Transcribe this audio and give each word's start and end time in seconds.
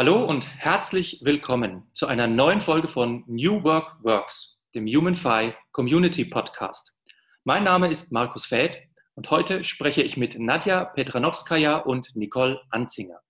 Hallo 0.00 0.24
und 0.24 0.48
herzlich 0.56 1.20
willkommen 1.24 1.86
zu 1.92 2.06
einer 2.06 2.26
neuen 2.26 2.62
Folge 2.62 2.88
von 2.88 3.22
New 3.26 3.62
Work 3.64 4.02
Works, 4.02 4.58
dem 4.74 4.86
HumanFi 4.86 5.52
Community 5.72 6.24
Podcast. 6.24 6.96
Mein 7.44 7.64
Name 7.64 7.90
ist 7.90 8.10
Markus 8.10 8.46
Fäth 8.46 8.80
und 9.14 9.30
heute 9.30 9.62
spreche 9.62 10.02
ich 10.02 10.16
mit 10.16 10.38
Nadja 10.38 10.86
Petranowskaja 10.86 11.76
und 11.76 12.16
Nicole 12.16 12.62
Anzinger. 12.70 13.20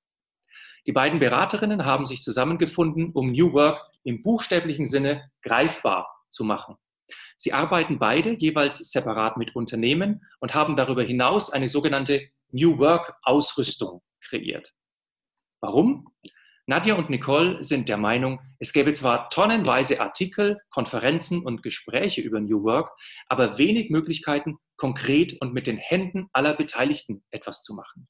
Die 0.87 0.93
beiden 0.93 1.19
Beraterinnen 1.19 1.85
haben 1.85 2.07
sich 2.07 2.23
zusammengefunden, 2.23 3.11
um 3.15 3.33
New 3.33 3.53
Work 3.53 3.83
im 4.05 4.23
buchstäblichen 4.23 4.87
Sinne 4.87 5.29
greifbar 5.43 6.09
zu 6.29 6.45
machen. 6.45 6.77
Sie 7.37 7.53
arbeiten 7.53 7.99
beide 7.99 8.39
jeweils 8.39 8.79
separat 8.79 9.39
mit 9.39 9.57
Unternehmen 9.57 10.25
und 10.39 10.55
haben 10.55 10.77
darüber 10.77 11.03
hinaus 11.03 11.51
eine 11.51 11.67
sogenannte 11.67 12.29
New 12.53 12.79
Work 12.79 13.17
Ausrüstung 13.25 14.03
kreiert. 14.21 14.73
Warum? 15.61 16.10
Nadja 16.71 16.95
und 16.95 17.11
Nicole 17.11 17.65
sind 17.65 17.89
der 17.89 17.97
Meinung, 17.97 18.39
es 18.61 18.73
gäbe 18.73 18.95
zwar 18.95 19.29
tonnenweise 19.31 20.01
Artikel, 20.01 20.61
Konferenzen 20.71 21.45
und 21.45 21.65
Gespräche 21.65 22.21
über 22.21 22.39
New 22.39 22.63
Work, 22.63 22.93
aber 23.27 23.59
wenig 23.59 23.91
Möglichkeiten, 23.91 24.57
konkret 24.77 25.37
und 25.41 25.53
mit 25.53 25.67
den 25.67 25.79
Händen 25.79 26.29
aller 26.33 26.55
Beteiligten 26.55 27.25
etwas 27.33 27.65
zu 27.65 27.75
machen. 27.75 28.07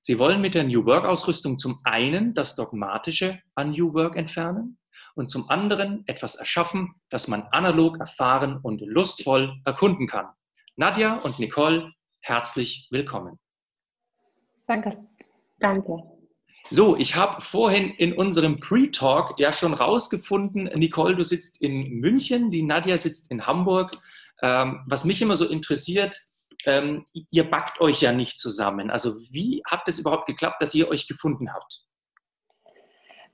Sie 0.00 0.18
wollen 0.18 0.40
mit 0.40 0.54
der 0.54 0.64
New 0.64 0.86
Work-Ausrüstung 0.86 1.58
zum 1.58 1.78
einen 1.84 2.32
das 2.32 2.56
Dogmatische 2.56 3.42
an 3.54 3.72
New 3.72 3.92
Work 3.92 4.16
entfernen 4.16 4.78
und 5.14 5.28
zum 5.28 5.50
anderen 5.50 6.04
etwas 6.06 6.36
erschaffen, 6.36 6.94
das 7.10 7.28
man 7.28 7.42
analog 7.50 8.00
erfahren 8.00 8.60
und 8.62 8.80
lustvoll 8.80 9.60
erkunden 9.66 10.06
kann. 10.06 10.30
Nadja 10.76 11.18
und 11.18 11.38
Nicole, 11.38 11.92
herzlich 12.22 12.88
willkommen. 12.90 13.38
Danke. 14.66 15.06
Danke. 15.58 16.11
So, 16.72 16.96
ich 16.96 17.16
habe 17.16 17.42
vorhin 17.42 17.90
in 17.90 18.14
unserem 18.14 18.58
Pre-Talk 18.58 19.38
ja 19.38 19.52
schon 19.52 19.74
rausgefunden, 19.74 20.70
Nicole, 20.74 21.14
du 21.14 21.22
sitzt 21.22 21.60
in 21.60 22.00
München, 22.00 22.48
die 22.48 22.62
Nadja 22.62 22.96
sitzt 22.96 23.30
in 23.30 23.46
Hamburg. 23.46 23.98
Ähm, 24.40 24.80
was 24.86 25.04
mich 25.04 25.20
immer 25.20 25.36
so 25.36 25.44
interessiert, 25.46 26.18
ähm, 26.64 27.04
ihr 27.12 27.44
backt 27.44 27.82
euch 27.82 28.00
ja 28.00 28.12
nicht 28.12 28.38
zusammen. 28.38 28.90
Also 28.90 29.18
wie 29.30 29.60
hat 29.66 29.82
es 29.86 29.98
überhaupt 29.98 30.24
geklappt, 30.24 30.62
dass 30.62 30.74
ihr 30.74 30.88
euch 30.88 31.06
gefunden 31.06 31.52
habt? 31.52 31.82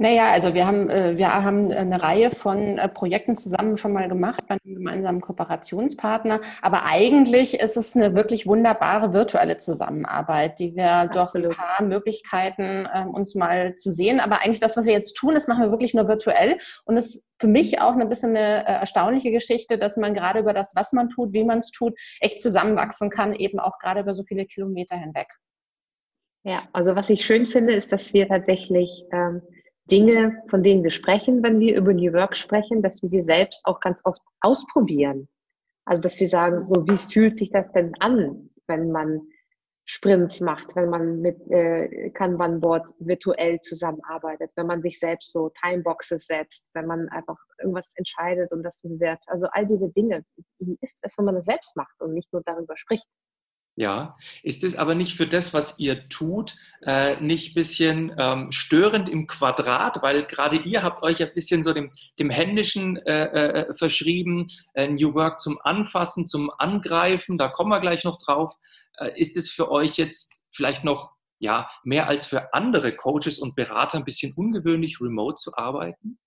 Naja, 0.00 0.30
also 0.30 0.54
wir 0.54 0.64
haben, 0.64 0.88
äh, 0.88 1.18
wir 1.18 1.34
haben 1.34 1.72
eine 1.72 2.00
Reihe 2.00 2.30
von 2.30 2.78
äh, 2.78 2.88
Projekten 2.88 3.34
zusammen 3.34 3.76
schon 3.76 3.92
mal 3.92 4.08
gemacht 4.08 4.44
bei 4.46 4.54
einem 4.54 4.76
gemeinsamen 4.76 5.20
Kooperationspartner. 5.20 6.40
Aber 6.62 6.84
eigentlich 6.84 7.58
ist 7.58 7.76
es 7.76 7.96
eine 7.96 8.14
wirklich 8.14 8.46
wunderbare 8.46 9.12
virtuelle 9.12 9.58
Zusammenarbeit, 9.58 10.60
die 10.60 10.76
wir 10.76 11.10
durch 11.12 11.34
ein 11.34 11.48
paar 11.50 11.84
Möglichkeiten 11.84 12.88
ähm, 12.94 13.10
uns 13.10 13.34
mal 13.34 13.74
zu 13.74 13.90
sehen. 13.90 14.20
Aber 14.20 14.40
eigentlich 14.40 14.60
das, 14.60 14.76
was 14.76 14.86
wir 14.86 14.92
jetzt 14.92 15.14
tun, 15.14 15.34
das 15.34 15.48
machen 15.48 15.64
wir 15.64 15.72
wirklich 15.72 15.94
nur 15.94 16.06
virtuell. 16.06 16.58
Und 16.84 16.96
es 16.96 17.16
ist 17.16 17.26
für 17.40 17.48
mich 17.48 17.80
auch 17.80 17.96
ein 17.96 18.08
bisschen 18.08 18.36
eine 18.36 18.68
äh, 18.68 18.72
erstaunliche 18.74 19.32
Geschichte, 19.32 19.78
dass 19.78 19.96
man 19.96 20.14
gerade 20.14 20.38
über 20.38 20.52
das, 20.52 20.76
was 20.76 20.92
man 20.92 21.08
tut, 21.08 21.32
wie 21.32 21.42
man 21.42 21.58
es 21.58 21.72
tut, 21.72 21.98
echt 22.20 22.40
zusammenwachsen 22.40 23.10
kann, 23.10 23.32
eben 23.32 23.58
auch 23.58 23.80
gerade 23.80 24.02
über 24.02 24.14
so 24.14 24.22
viele 24.22 24.46
Kilometer 24.46 24.94
hinweg. 24.94 25.26
Ja, 26.44 26.68
also 26.72 26.94
was 26.94 27.10
ich 27.10 27.26
schön 27.26 27.46
finde, 27.46 27.74
ist, 27.74 27.90
dass 27.90 28.14
wir 28.14 28.28
tatsächlich 28.28 29.04
ähm, 29.12 29.42
Dinge, 29.90 30.42
von 30.48 30.62
denen 30.62 30.82
wir 30.82 30.90
sprechen, 30.90 31.42
wenn 31.42 31.60
wir 31.60 31.76
über 31.76 31.92
New 31.92 32.12
Work 32.12 32.36
sprechen, 32.36 32.82
dass 32.82 33.02
wir 33.02 33.08
sie 33.08 33.22
selbst 33.22 33.64
auch 33.64 33.80
ganz 33.80 34.00
oft 34.04 34.22
ausprobieren. 34.40 35.28
Also, 35.84 36.02
dass 36.02 36.20
wir 36.20 36.28
sagen, 36.28 36.66
so, 36.66 36.86
wie 36.86 36.98
fühlt 36.98 37.34
sich 37.34 37.50
das 37.50 37.72
denn 37.72 37.92
an, 38.00 38.50
wenn 38.66 38.92
man 38.92 39.22
Sprints 39.90 40.40
macht, 40.40 40.76
wenn 40.76 40.90
man 40.90 41.22
mit 41.22 41.40
äh, 41.50 42.10
Kanban-Board 42.10 42.92
virtuell 42.98 43.58
zusammenarbeitet, 43.62 44.50
wenn 44.54 44.66
man 44.66 44.82
sich 44.82 44.98
selbst 44.98 45.32
so 45.32 45.50
Timeboxes 45.62 46.26
setzt, 46.26 46.68
wenn 46.74 46.86
man 46.86 47.08
einfach 47.08 47.38
irgendwas 47.58 47.92
entscheidet 47.94 48.52
und 48.52 48.62
das 48.62 48.82
bewirbt. 48.82 49.24
Also 49.28 49.46
all 49.52 49.66
diese 49.66 49.88
Dinge. 49.88 50.26
Wie 50.58 50.76
ist 50.82 50.98
es, 51.02 51.16
wenn 51.16 51.24
man 51.24 51.36
das 51.36 51.46
selbst 51.46 51.74
macht 51.74 51.98
und 52.02 52.12
nicht 52.12 52.30
nur 52.34 52.42
darüber 52.44 52.76
spricht? 52.76 53.06
Ja, 53.78 54.16
ist 54.42 54.64
es 54.64 54.74
aber 54.74 54.96
nicht 54.96 55.16
für 55.16 55.28
das, 55.28 55.54
was 55.54 55.78
ihr 55.78 56.08
tut, 56.08 56.56
äh, 56.82 57.14
nicht 57.20 57.52
ein 57.52 57.54
bisschen 57.54 58.12
ähm, 58.18 58.50
störend 58.50 59.08
im 59.08 59.28
Quadrat, 59.28 60.02
weil 60.02 60.24
gerade 60.24 60.56
ihr 60.56 60.82
habt 60.82 61.04
euch 61.04 61.22
ein 61.22 61.32
bisschen 61.32 61.62
so 61.62 61.72
dem, 61.72 61.92
dem 62.18 62.28
Händischen 62.28 62.96
äh, 62.96 63.26
äh, 63.26 63.74
verschrieben, 63.76 64.48
äh, 64.74 64.88
New 64.88 65.14
Work 65.14 65.38
zum 65.38 65.60
Anfassen, 65.62 66.26
zum 66.26 66.50
Angreifen, 66.58 67.38
da 67.38 67.46
kommen 67.46 67.70
wir 67.70 67.78
gleich 67.78 68.02
noch 68.02 68.18
drauf. 68.18 68.52
Äh, 68.98 69.12
ist 69.14 69.36
es 69.36 69.48
für 69.48 69.70
euch 69.70 69.96
jetzt 69.96 70.42
vielleicht 70.50 70.82
noch 70.82 71.12
ja, 71.38 71.70
mehr 71.84 72.08
als 72.08 72.26
für 72.26 72.52
andere 72.54 72.96
Coaches 72.96 73.38
und 73.38 73.54
Berater 73.54 73.98
ein 73.98 74.04
bisschen 74.04 74.34
ungewöhnlich, 74.34 75.00
remote 75.00 75.36
zu 75.36 75.56
arbeiten? 75.56 76.18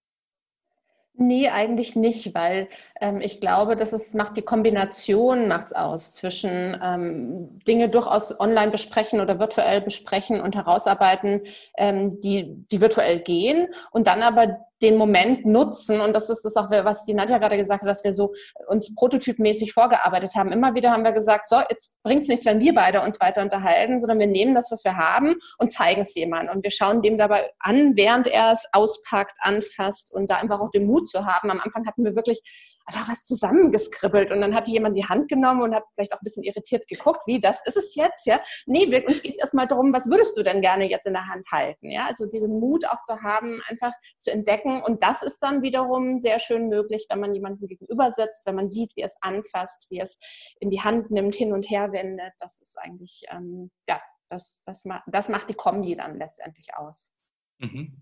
Nee, 1.13 1.49
eigentlich 1.49 1.95
nicht, 1.95 2.33
weil 2.33 2.69
ähm, 3.01 3.19
ich 3.21 3.41
glaube, 3.41 3.75
dass 3.75 3.91
es 3.91 4.13
macht 4.13 4.37
die 4.37 4.41
Kombination 4.41 5.49
macht's 5.49 5.73
aus 5.73 6.13
zwischen 6.13 6.79
ähm, 6.81 7.59
Dinge 7.67 7.89
durchaus 7.89 8.39
online 8.39 8.71
besprechen 8.71 9.19
oder 9.19 9.37
virtuell 9.37 9.81
besprechen 9.81 10.39
und 10.41 10.55
herausarbeiten, 10.55 11.41
ähm, 11.77 12.21
die, 12.21 12.65
die 12.71 12.79
virtuell 12.79 13.19
gehen 13.19 13.67
und 13.91 14.07
dann 14.07 14.23
aber 14.23 14.57
den 14.81 14.97
Moment 14.97 15.45
nutzen. 15.45 16.01
Und 16.01 16.15
das 16.15 16.29
ist 16.29 16.43
das 16.43 16.55
auch, 16.55 16.69
was 16.71 17.05
die 17.05 17.13
Nadja 17.13 17.37
gerade 17.37 17.57
gesagt 17.57 17.81
hat, 17.81 17.89
dass 17.89 18.03
wir 18.03 18.13
so 18.13 18.33
uns 18.67 18.95
prototypmäßig 18.95 19.73
vorgearbeitet 19.73 20.35
haben. 20.35 20.51
Immer 20.51 20.73
wieder 20.73 20.91
haben 20.91 21.03
wir 21.03 21.11
gesagt, 21.11 21.47
so, 21.47 21.57
jetzt 21.69 22.01
bringt 22.03 22.23
es 22.23 22.29
nichts, 22.29 22.45
wenn 22.45 22.59
wir 22.59 22.73
beide 22.73 23.01
uns 23.01 23.19
weiter 23.19 23.41
unterhalten, 23.41 23.99
sondern 23.99 24.19
wir 24.19 24.27
nehmen 24.27 24.55
das, 24.55 24.71
was 24.71 24.83
wir 24.83 24.97
haben 24.97 25.35
und 25.59 25.71
zeigen 25.71 26.01
es 26.01 26.15
jemandem. 26.15 26.55
Und 26.55 26.63
wir 26.63 26.71
schauen 26.71 27.01
dem 27.01 27.17
dabei 27.17 27.51
an, 27.59 27.95
während 27.95 28.27
er 28.27 28.51
es 28.51 28.67
auspackt, 28.73 29.37
anfasst 29.39 30.11
und 30.11 30.31
da 30.31 30.37
einfach 30.37 30.59
auch 30.59 30.71
den 30.71 30.87
Mut 30.87 31.00
zu 31.05 31.25
haben. 31.25 31.49
Am 31.49 31.59
Anfang 31.59 31.85
hatten 31.87 32.03
wir 32.03 32.15
wirklich 32.15 32.41
einfach 32.85 33.09
was 33.09 33.25
zusammengeskribbelt 33.25 34.31
und 34.31 34.41
dann 34.41 34.55
hat 34.55 34.67
jemand 34.67 34.97
die 34.97 35.05
Hand 35.05 35.29
genommen 35.29 35.61
und 35.61 35.75
hat 35.75 35.83
vielleicht 35.93 36.13
auch 36.13 36.21
ein 36.21 36.23
bisschen 36.23 36.43
irritiert 36.43 36.87
geguckt, 36.87 37.21
wie, 37.25 37.39
das 37.39 37.65
ist 37.65 37.77
es 37.77 37.95
jetzt, 37.95 38.25
ja? 38.25 38.41
Nee, 38.65 38.89
wir, 38.89 39.07
uns 39.07 39.21
geht 39.21 39.33
es 39.33 39.39
erstmal 39.39 39.67
darum, 39.67 39.93
was 39.93 40.09
würdest 40.09 40.37
du 40.37 40.43
denn 40.43 40.61
gerne 40.61 40.89
jetzt 40.89 41.07
in 41.07 41.13
der 41.13 41.27
Hand 41.27 41.47
halten, 41.51 41.91
ja? 41.91 42.07
Also 42.07 42.25
diesen 42.25 42.59
Mut 42.59 42.85
auch 42.87 43.01
zu 43.03 43.21
haben, 43.21 43.61
einfach 43.67 43.91
zu 44.17 44.31
entdecken 44.31 44.81
und 44.81 45.03
das 45.03 45.23
ist 45.23 45.39
dann 45.39 45.61
wiederum 45.61 46.19
sehr 46.19 46.39
schön 46.39 46.69
möglich, 46.69 47.05
wenn 47.09 47.19
man 47.19 47.33
jemanden 47.33 47.67
gegenüber 47.67 48.11
sitzt, 48.11 48.45
wenn 48.45 48.55
man 48.55 48.69
sieht, 48.69 48.95
wie 48.95 49.03
es 49.03 49.15
anfasst, 49.21 49.87
wie 49.89 49.99
es 49.99 50.17
in 50.59 50.69
die 50.69 50.81
Hand 50.81 51.11
nimmt, 51.11 51.35
hin 51.35 51.53
und 51.53 51.69
her 51.69 51.91
wendet, 51.91 52.33
das 52.39 52.61
ist 52.61 52.77
eigentlich, 52.79 53.23
ähm, 53.29 53.71
ja, 53.87 54.01
das, 54.29 54.61
das, 54.65 54.83
das 55.07 55.29
macht 55.29 55.49
die 55.49 55.53
Kombi 55.53 55.95
dann 55.95 56.17
letztendlich 56.17 56.75
aus. 56.75 57.11
Mhm. 57.59 58.01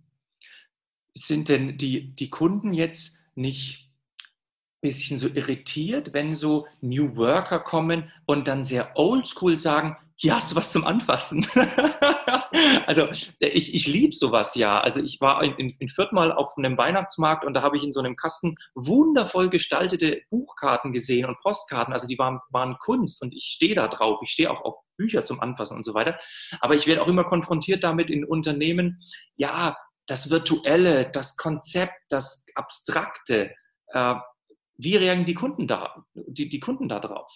Sind 1.19 1.49
denn 1.49 1.77
die, 1.77 2.15
die 2.15 2.29
Kunden 2.29 2.73
jetzt 2.73 3.17
nicht 3.35 3.89
bisschen 4.81 5.17
so 5.17 5.27
irritiert, 5.27 6.13
wenn 6.13 6.35
so 6.35 6.65
New 6.81 7.17
Worker 7.17 7.59
kommen 7.59 8.11
und 8.25 8.47
dann 8.47 8.63
sehr 8.63 8.91
oldschool 8.95 9.57
sagen, 9.57 9.97
ja, 10.21 10.35
hast 10.35 10.51
du 10.51 10.55
was 10.57 10.71
zum 10.71 10.85
Anfassen? 10.85 11.45
also 12.85 13.07
ich, 13.39 13.73
ich 13.73 13.87
liebe 13.87 14.13
sowas 14.13 14.53
ja. 14.55 14.79
Also 14.81 15.01
ich 15.01 15.21
war 15.21 15.41
in, 15.43 15.69
in 15.69 15.87
Fürth 15.87 16.11
mal 16.11 16.33
auf 16.33 16.57
einem 16.57 16.77
Weihnachtsmarkt 16.77 17.45
und 17.45 17.53
da 17.53 17.61
habe 17.61 17.77
ich 17.77 17.83
in 17.83 17.93
so 17.93 18.01
einem 18.01 18.17
Kasten 18.17 18.55
wundervoll 18.75 19.49
gestaltete 19.49 20.21
Buchkarten 20.29 20.91
gesehen 20.91 21.25
und 21.25 21.39
Postkarten. 21.39 21.93
Also 21.93 22.05
die 22.05 22.19
waren, 22.19 22.39
waren 22.49 22.77
Kunst 22.79 23.21
und 23.21 23.33
ich 23.33 23.45
stehe 23.45 23.75
da 23.75 23.87
drauf. 23.87 24.19
Ich 24.21 24.31
stehe 24.31 24.51
auch 24.51 24.61
auf 24.61 24.75
Bücher 24.97 25.23
zum 25.23 25.39
Anfassen 25.39 25.77
und 25.77 25.83
so 25.83 25.93
weiter. 25.93 26.19
Aber 26.59 26.75
ich 26.75 26.85
werde 26.85 27.01
auch 27.01 27.07
immer 27.07 27.23
konfrontiert 27.23 27.85
damit 27.85 28.09
in 28.09 28.25
Unternehmen, 28.25 28.99
ja, 29.37 29.77
das 30.09 30.29
Virtuelle, 30.29 31.09
das 31.11 31.37
Konzept, 31.37 31.99
das 32.09 32.45
Abstrakte, 32.55 33.51
äh, 33.93 34.15
wie 34.77 34.95
reagieren 34.95 35.25
die 35.25 35.33
Kunden 35.33 35.67
da, 35.67 36.05
die, 36.13 36.49
die 36.49 36.59
Kunden 36.59 36.87
da 36.87 36.99
drauf? 36.99 37.31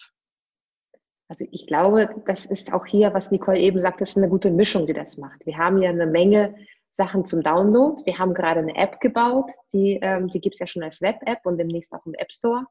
Also 1.28 1.46
ich 1.50 1.66
glaube, 1.66 2.22
das 2.26 2.46
ist 2.46 2.72
auch 2.72 2.86
hier, 2.86 3.14
was 3.14 3.30
Nicole 3.30 3.58
eben 3.58 3.80
sagt, 3.80 4.00
das 4.00 4.10
ist 4.10 4.18
eine 4.18 4.28
gute 4.28 4.50
Mischung, 4.50 4.86
die 4.86 4.92
das 4.92 5.16
macht. 5.16 5.44
Wir 5.46 5.56
haben 5.56 5.80
ja 5.82 5.90
eine 5.90 6.06
Menge 6.06 6.54
Sachen 6.90 7.24
zum 7.24 7.42
Download. 7.42 8.00
Wir 8.04 8.18
haben 8.18 8.34
gerade 8.34 8.60
eine 8.60 8.76
App 8.76 9.00
gebaut, 9.00 9.50
die, 9.72 9.98
ähm, 10.02 10.28
die 10.28 10.40
gibt 10.40 10.54
es 10.54 10.60
ja 10.60 10.66
schon 10.66 10.82
als 10.82 11.00
Web-App 11.00 11.40
und 11.44 11.58
demnächst 11.58 11.92
auch 11.92 12.04
im 12.06 12.14
App 12.14 12.32
Store. 12.32 12.66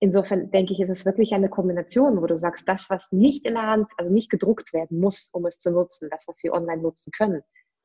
Insofern 0.00 0.50
denke 0.50 0.72
ich, 0.72 0.80
ist 0.80 0.90
es 0.90 1.04
wirklich 1.04 1.34
eine 1.34 1.48
Kombination, 1.48 2.20
wo 2.20 2.26
du 2.26 2.36
sagst, 2.36 2.68
das, 2.68 2.90
was 2.90 3.12
nicht 3.12 3.46
in 3.46 3.54
der 3.54 3.66
Hand, 3.66 3.90
also 3.96 4.10
nicht 4.10 4.30
gedruckt 4.30 4.72
werden 4.72 4.98
muss, 4.98 5.28
um 5.32 5.46
es 5.46 5.58
zu 5.58 5.70
nutzen, 5.70 6.08
das, 6.10 6.24
was 6.26 6.42
wir 6.42 6.52
online 6.52 6.82
nutzen 6.82 7.10
können, 7.16 7.42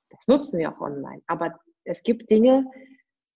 das 0.09 0.27
nutzen 0.27 0.59
wir 0.59 0.71
auch 0.71 0.81
online. 0.81 1.21
Aber 1.27 1.59
es 1.83 2.03
gibt 2.03 2.29
Dinge, 2.29 2.65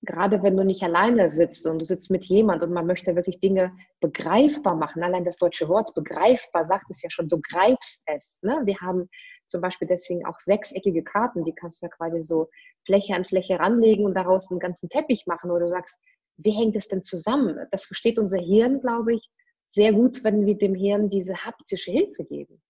gerade 0.04 0.44
wenn 0.44 0.58
du 0.58 0.66
nicht 0.66 0.84
alleine 0.84 1.30
sitzt 1.30 1.66
und 1.66 1.80
du 1.80 1.86
sitzt 1.86 2.12
mit 2.12 2.25
jemand 2.25 2.62
und 2.62 2.74
man 2.74 2.86
möchte 2.86 3.16
wirklich 3.16 3.40
Dinge 3.40 3.74
begreifbar 4.02 4.75
machen, 4.75 5.02
allein 5.02 5.24
das 5.24 5.38
deutsche 5.38 5.70
Wort 5.70 5.94
begreifbar 5.96 6.64
sagt 6.64 6.86
es 6.90 7.02
ja 7.02 7.10
schon, 7.10 7.30
du 7.30 7.40
greifst 7.42 8.04
es. 8.08 8.40
Ne? 8.44 8.62
Wir 8.66 8.80
haben 8.81 9.10
zum 9.48 9.62
Beispiel 9.62 9.88
deswegen 9.88 10.25
auch 10.25 10.40
sechseckige 10.40 11.04
Karten, 11.04 11.44
die 11.44 11.54
kannst 11.54 11.81
du 11.81 11.86
ja 11.86 11.90
quasi 11.90 12.22
so 12.22 12.50
Fläche 12.86 13.16
an 13.16 13.24
Fläche 13.24 13.60
ranlegen 13.60 14.06
und 14.06 14.14
daraus 14.14 14.52
einen 14.52 14.60
ganzen 14.60 14.90
Teppich 14.90 15.26
machen, 15.26 15.50
wo 15.50 15.58
du 15.58 15.69
sagst, 15.69 15.98
wie 16.38 16.52
hängt 16.52 16.76
es 16.76 16.88
denn 16.88 17.04
zusammen? 17.04 17.60
Das 17.72 17.86
versteht 17.86 18.19
unser 18.19 18.40
Hirn, 18.40 18.81
glaube 18.81 19.14
ich, 19.14 19.30
sehr 19.72 19.94
gut, 19.94 20.24
wenn 20.24 20.46
wir 20.46 20.58
dem 20.58 20.76
Hirn 20.76 21.10
diese 21.10 21.36
haptische 21.46 21.92
Hilfe 21.92 22.26
geben. 22.26 22.62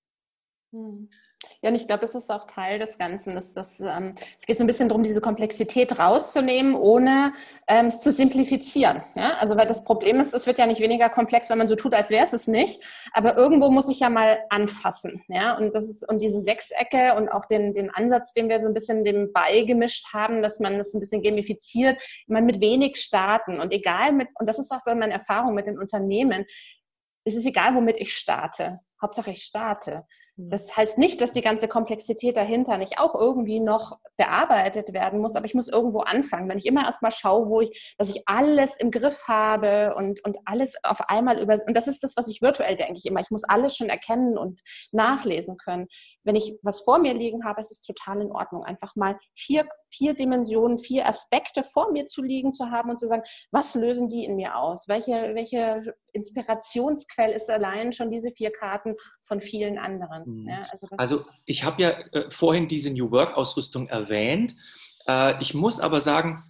Hm. 0.72 1.10
Ja, 1.62 1.69
und 1.69 1.75
ich 1.75 1.88
glaube, 1.88 2.01
das 2.01 2.16
ist 2.16 2.31
auch 2.31 2.45
Teil 2.45 2.80
des 2.80 2.98
Ganzen. 2.98 3.36
Dass 3.36 3.54
das, 3.54 3.80
ähm, 3.80 4.16
es 4.40 4.45
geht 4.45 4.57
so 4.57 4.63
ein 4.63 4.68
bisschen 4.68 4.90
darum, 4.90 5.04
diese 5.04 5.22
Komplexität 5.22 5.98
rauszunehmen, 6.00 6.75
ohne 6.75 7.34
ähm, 7.68 7.88
es 7.88 8.01
zu 8.01 8.12
simplifizieren. 8.12 9.04
Ja? 9.16 9.36
Also, 9.38 9.56
weil 9.56 9.68
das 9.68 9.84
Problem 9.84 10.19
ist, 10.19 10.34
es 10.34 10.45
wird 10.45 10.57
ja 10.57 10.66
nicht 10.66 10.81
weniger 10.81 11.10
komplex, 11.10 11.50
wenn 11.50 11.57
man 11.57 11.68
so 11.68 11.75
tut, 11.75 11.94
als 11.94 12.10
wäre 12.10 12.25
es 12.25 12.34
es 12.34 12.48
nicht. 12.48 12.84
Aber 13.13 13.38
irgendwo 13.38 13.69
muss 13.69 13.90
ich 13.90 14.00
ja 14.00 14.10
mal 14.10 14.40
anfassen. 14.50 15.24
Ja? 15.28 15.57
Und, 15.57 15.74
das 15.74 15.90
ist, 15.90 16.07
und 16.07 16.22
diese 16.22 16.42
Sechsecke 16.42 17.16
und 17.16 17.30
auch 17.30 17.46
den, 17.46 17.74
den 17.74 17.89
Ansatz, 17.89 18.34
den 18.34 18.50
wir 18.50 18.60
so 18.60 18.68
ein 18.68 18.74
bisschen 18.74 19.04
dem 19.04 19.31
beigemischt 19.34 20.13
haben, 20.13 20.42
dass 20.42 20.60
man 20.60 20.78
das 20.78 20.94
ein 20.94 21.00
bisschen 21.00 21.24
gamifiziert, 21.24 22.01
man 22.28 22.46
mit 22.46 22.62
wenig 22.62 22.98
starten. 22.98 23.60
Und 23.60 23.74
egal 23.74 24.12
mit, 24.12 24.30
und 24.39 24.48
das 24.48 24.60
ist 24.60 24.72
auch 24.72 24.81
dann 24.84 25.00
meine 25.00 25.13
Erfahrung 25.13 25.54
mit 25.54 25.68
den 25.68 25.80
Unternehmen, 25.80 26.46
es 27.25 27.36
ist 27.36 27.46
egal, 27.46 27.75
womit 27.75 27.98
ich 28.00 28.13
starte. 28.13 28.80
Hauptsache 29.01 29.31
ich 29.31 29.44
starte. 29.44 30.06
Mhm. 30.36 30.50
Das 30.50 30.76
heißt 30.76 30.98
nicht, 30.98 31.22
dass 31.22 31.32
die 31.32 31.42
ganze 31.42 31.68
Komplexität 31.68 32.38
dahinter 32.38 32.78
nicht 32.78 33.00
auch 33.00 33.16
irgendwie 33.16 33.60
noch 33.60 34.00
bearbeitet 34.18 34.94
werden 34.94 35.20
muss, 35.20 35.36
aber 35.36 35.46
ich 35.46 35.54
muss 35.54 35.68
irgendwo 35.68 36.00
anfangen. 36.00 36.50
Wenn 36.50 36.58
ich 36.58 36.66
immer 36.66 36.86
erstmal 36.86 37.12
schaue, 37.12 37.50
wo 37.50 37.62
ich, 37.62 37.96
dass 37.98 38.10
ich 38.10 38.24
alles 38.26 38.78
im 38.78 38.92
Griff 38.92 39.28
habe 39.28 39.96
und, 39.96 40.24
und 40.24 40.38
alles 40.46 40.76
auf 40.84 41.10
einmal 41.10 41.40
über, 41.40 41.60
und 41.66 41.76
das 41.76 41.88
ist 41.88 42.04
das, 42.04 42.14
was 42.16 42.28
ich 42.28 42.42
virtuell 42.42 42.76
denke 42.76 42.96
ich 42.96 43.06
immer. 43.06 43.22
Ich 43.22 43.32
muss 43.32 43.44
alles 43.44 43.76
schon 43.76 43.90
erkennen 43.90 44.38
und 44.38 44.62
nachlesen 44.92 45.58
können. 45.58 45.88
Wenn 46.24 46.36
ich 46.36 46.58
was 46.62 46.82
vor 46.82 47.00
mir 47.00 47.14
liegen 47.14 47.46
habe, 47.46 47.60
ist 47.60 47.72
es 47.72 47.82
total 47.82 48.22
in 48.22 48.32
Ordnung. 48.32 48.64
Einfach 48.64 48.96
mal 48.96 49.18
vier, 49.36 49.68
vier 49.92 50.14
Dimensionen, 50.14 50.78
vier 50.78 51.08
Aspekte 51.08 51.64
vor 51.64 51.92
mir 51.92 52.06
zu 52.06 52.22
liegen 52.22 52.54
zu 52.54 52.72
haben 52.72 52.90
und 52.90 53.00
zu 53.00 53.08
sagen, 53.08 53.24
was 53.52 53.76
lösen 53.76 54.10
die 54.10 54.26
in 54.26 54.36
mir 54.36 54.58
aus? 54.58 54.88
Welche, 54.88 55.34
welche 55.34 55.96
Inspirationsquelle 56.14 57.34
ist 57.34 57.50
allein 57.50 57.94
schon 57.94 58.12
diese 58.12 58.32
vier 58.32 58.52
Karten 58.52 58.96
von 59.24 59.42
vielen 59.42 59.78
anderen? 59.78 60.23
Mhm. 60.25 60.48
Ja, 60.48 60.68
also, 60.72 60.88
also, 60.98 61.25
ich 61.46 61.64
habe 61.64 61.81
ja 61.81 61.90
äh, 61.90 62.31
vorhin 62.31 62.68
diese 62.68 62.92
New 62.92 63.12
Work-Ausrüstung 63.12 63.88
erwähnt. 63.88 64.56
Äh, 65.08 65.42
ich 65.42 65.54
muss 65.54 65.80
aber 65.80 66.02
sagen, 66.02 66.44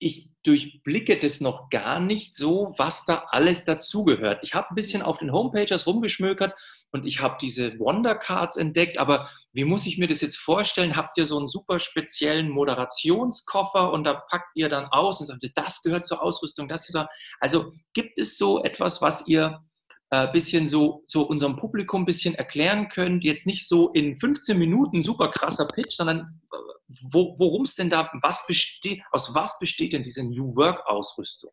ich 0.00 0.30
durchblicke 0.44 1.18
das 1.18 1.40
noch 1.40 1.70
gar 1.70 1.98
nicht 1.98 2.34
so, 2.34 2.72
was 2.78 3.04
da 3.04 3.26
alles 3.30 3.64
dazugehört. 3.64 4.38
Ich 4.42 4.54
habe 4.54 4.70
ein 4.70 4.76
bisschen 4.76 5.02
auf 5.02 5.18
den 5.18 5.32
Homepages 5.32 5.86
rumgeschmökert 5.86 6.54
und 6.92 7.04
ich 7.04 7.20
habe 7.20 7.36
diese 7.40 7.78
Wonder 7.80 8.14
Cards 8.14 8.56
entdeckt, 8.56 8.98
aber 8.98 9.28
wie 9.52 9.64
muss 9.64 9.86
ich 9.86 9.98
mir 9.98 10.06
das 10.06 10.20
jetzt 10.20 10.38
vorstellen? 10.38 10.96
Habt 10.96 11.18
ihr 11.18 11.26
so 11.26 11.36
einen 11.36 11.48
super 11.48 11.80
speziellen 11.80 12.48
Moderationskoffer 12.48 13.92
und 13.92 14.04
da 14.04 14.14
packt 14.14 14.50
ihr 14.54 14.68
dann 14.68 14.86
aus 14.86 15.20
und 15.20 15.26
sagt, 15.26 15.44
das 15.54 15.82
gehört 15.82 16.06
zur 16.06 16.22
Ausrüstung, 16.22 16.68
das 16.68 16.88
ist 16.88 16.96
Also 17.40 17.72
gibt 17.92 18.18
es 18.18 18.38
so 18.38 18.62
etwas, 18.62 19.02
was 19.02 19.26
ihr 19.26 19.60
äh, 20.10 20.30
bisschen 20.32 20.66
so, 20.66 21.04
so 21.06 21.22
unserem 21.22 21.56
Publikum 21.56 22.04
bisschen 22.04 22.34
erklären 22.34 22.88
könnt, 22.88 23.24
jetzt 23.24 23.46
nicht 23.46 23.68
so 23.68 23.92
in 23.92 24.16
15 24.16 24.58
Minuten 24.58 25.02
super 25.02 25.30
krasser 25.30 25.66
Pitch, 25.66 25.94
sondern 25.94 26.40
äh, 26.52 26.56
wo, 27.10 27.38
worum 27.38 27.62
es 27.62 27.74
denn 27.74 27.90
da, 27.90 28.10
was 28.22 28.46
besteht, 28.46 29.02
aus 29.10 29.34
was 29.34 29.58
besteht 29.58 29.92
denn 29.92 30.02
diese 30.02 30.24
New 30.24 30.56
Work 30.56 30.86
Ausrüstung? 30.86 31.50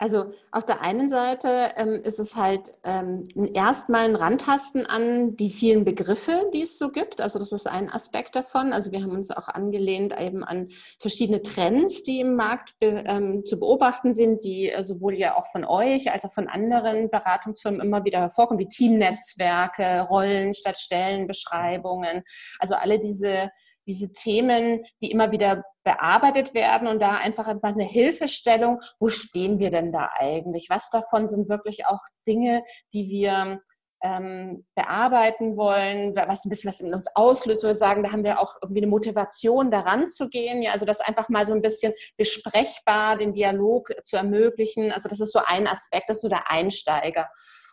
Also 0.00 0.30
auf 0.52 0.64
der 0.64 0.80
einen 0.80 1.10
Seite 1.10 1.72
ähm, 1.76 1.94
ist 1.94 2.20
es 2.20 2.36
halt 2.36 2.72
ähm, 2.84 3.24
erstmal 3.52 4.04
ein 4.04 4.14
Rantasten 4.14 4.86
an 4.86 5.36
die 5.36 5.50
vielen 5.50 5.84
Begriffe, 5.84 6.48
die 6.54 6.62
es 6.62 6.78
so 6.78 6.90
gibt. 6.90 7.20
Also 7.20 7.40
das 7.40 7.50
ist 7.50 7.66
ein 7.66 7.90
Aspekt 7.90 8.36
davon. 8.36 8.72
Also 8.72 8.92
wir 8.92 9.02
haben 9.02 9.10
uns 9.10 9.32
auch 9.32 9.48
angelehnt 9.48 10.14
eben 10.16 10.44
an 10.44 10.68
verschiedene 11.00 11.42
Trends, 11.42 12.04
die 12.04 12.20
im 12.20 12.36
Markt 12.36 12.78
be 12.78 13.02
ähm, 13.06 13.44
zu 13.44 13.58
beobachten 13.58 14.14
sind, 14.14 14.44
die 14.44 14.70
äh, 14.70 14.84
sowohl 14.84 15.14
ja 15.14 15.36
auch 15.36 15.46
von 15.50 15.64
euch 15.64 16.12
als 16.12 16.24
auch 16.24 16.32
von 16.32 16.46
anderen 16.46 17.10
Beratungsfirmen 17.10 17.80
immer 17.80 18.04
wieder 18.04 18.20
hervorkommen, 18.20 18.60
wie 18.60 18.68
Teamnetzwerke, 18.68 20.02
Rollen 20.08 20.54
statt 20.54 20.78
Stellenbeschreibungen. 20.78 22.22
Also 22.60 22.76
alle 22.76 23.00
diese 23.00 23.50
diese 23.88 24.12
Themen, 24.12 24.84
die 25.02 25.10
immer 25.10 25.32
wieder 25.32 25.64
bearbeitet 25.82 26.54
werden 26.54 26.86
und 26.86 27.00
da 27.00 27.16
einfach 27.16 27.48
eine 27.48 27.84
Hilfestellung, 27.84 28.80
wo 29.00 29.08
stehen 29.08 29.58
wir 29.58 29.70
denn 29.70 29.90
da 29.90 30.10
eigentlich? 30.16 30.68
Was 30.68 30.90
davon 30.90 31.26
sind 31.26 31.48
wirklich 31.48 31.86
auch 31.86 32.02
Dinge, 32.26 32.62
die 32.92 33.08
wir 33.08 33.60
ähm, 34.02 34.64
bearbeiten 34.76 35.56
wollen, 35.56 36.14
was 36.14 36.44
ein 36.44 36.50
bisschen 36.50 36.68
was 36.68 36.80
in 36.80 36.94
uns 36.94 37.08
auslöst, 37.14 37.64
wo 37.64 37.68
wir 37.68 37.74
sagen, 37.74 38.02
da 38.02 38.12
haben 38.12 38.22
wir 38.22 38.40
auch 38.40 38.56
irgendwie 38.62 38.82
eine 38.82 38.90
Motivation, 38.90 39.70
daran 39.70 40.06
zu 40.06 40.28
gehen. 40.28 40.62
Ja, 40.62 40.72
also 40.72 40.84
das 40.84 41.00
einfach 41.00 41.28
mal 41.28 41.46
so 41.46 41.52
ein 41.52 41.62
bisschen 41.62 41.94
besprechbar, 42.16 43.18
den 43.18 43.32
Dialog 43.32 43.90
zu 44.04 44.16
ermöglichen. 44.16 44.92
Also 44.92 45.08
das 45.08 45.20
ist 45.20 45.32
so 45.32 45.40
ein 45.44 45.66
Aspekt, 45.66 46.08
das 46.08 46.18
ist 46.18 46.22
so 46.22 46.28
der 46.28 46.50
Einsteiger. 46.50 47.28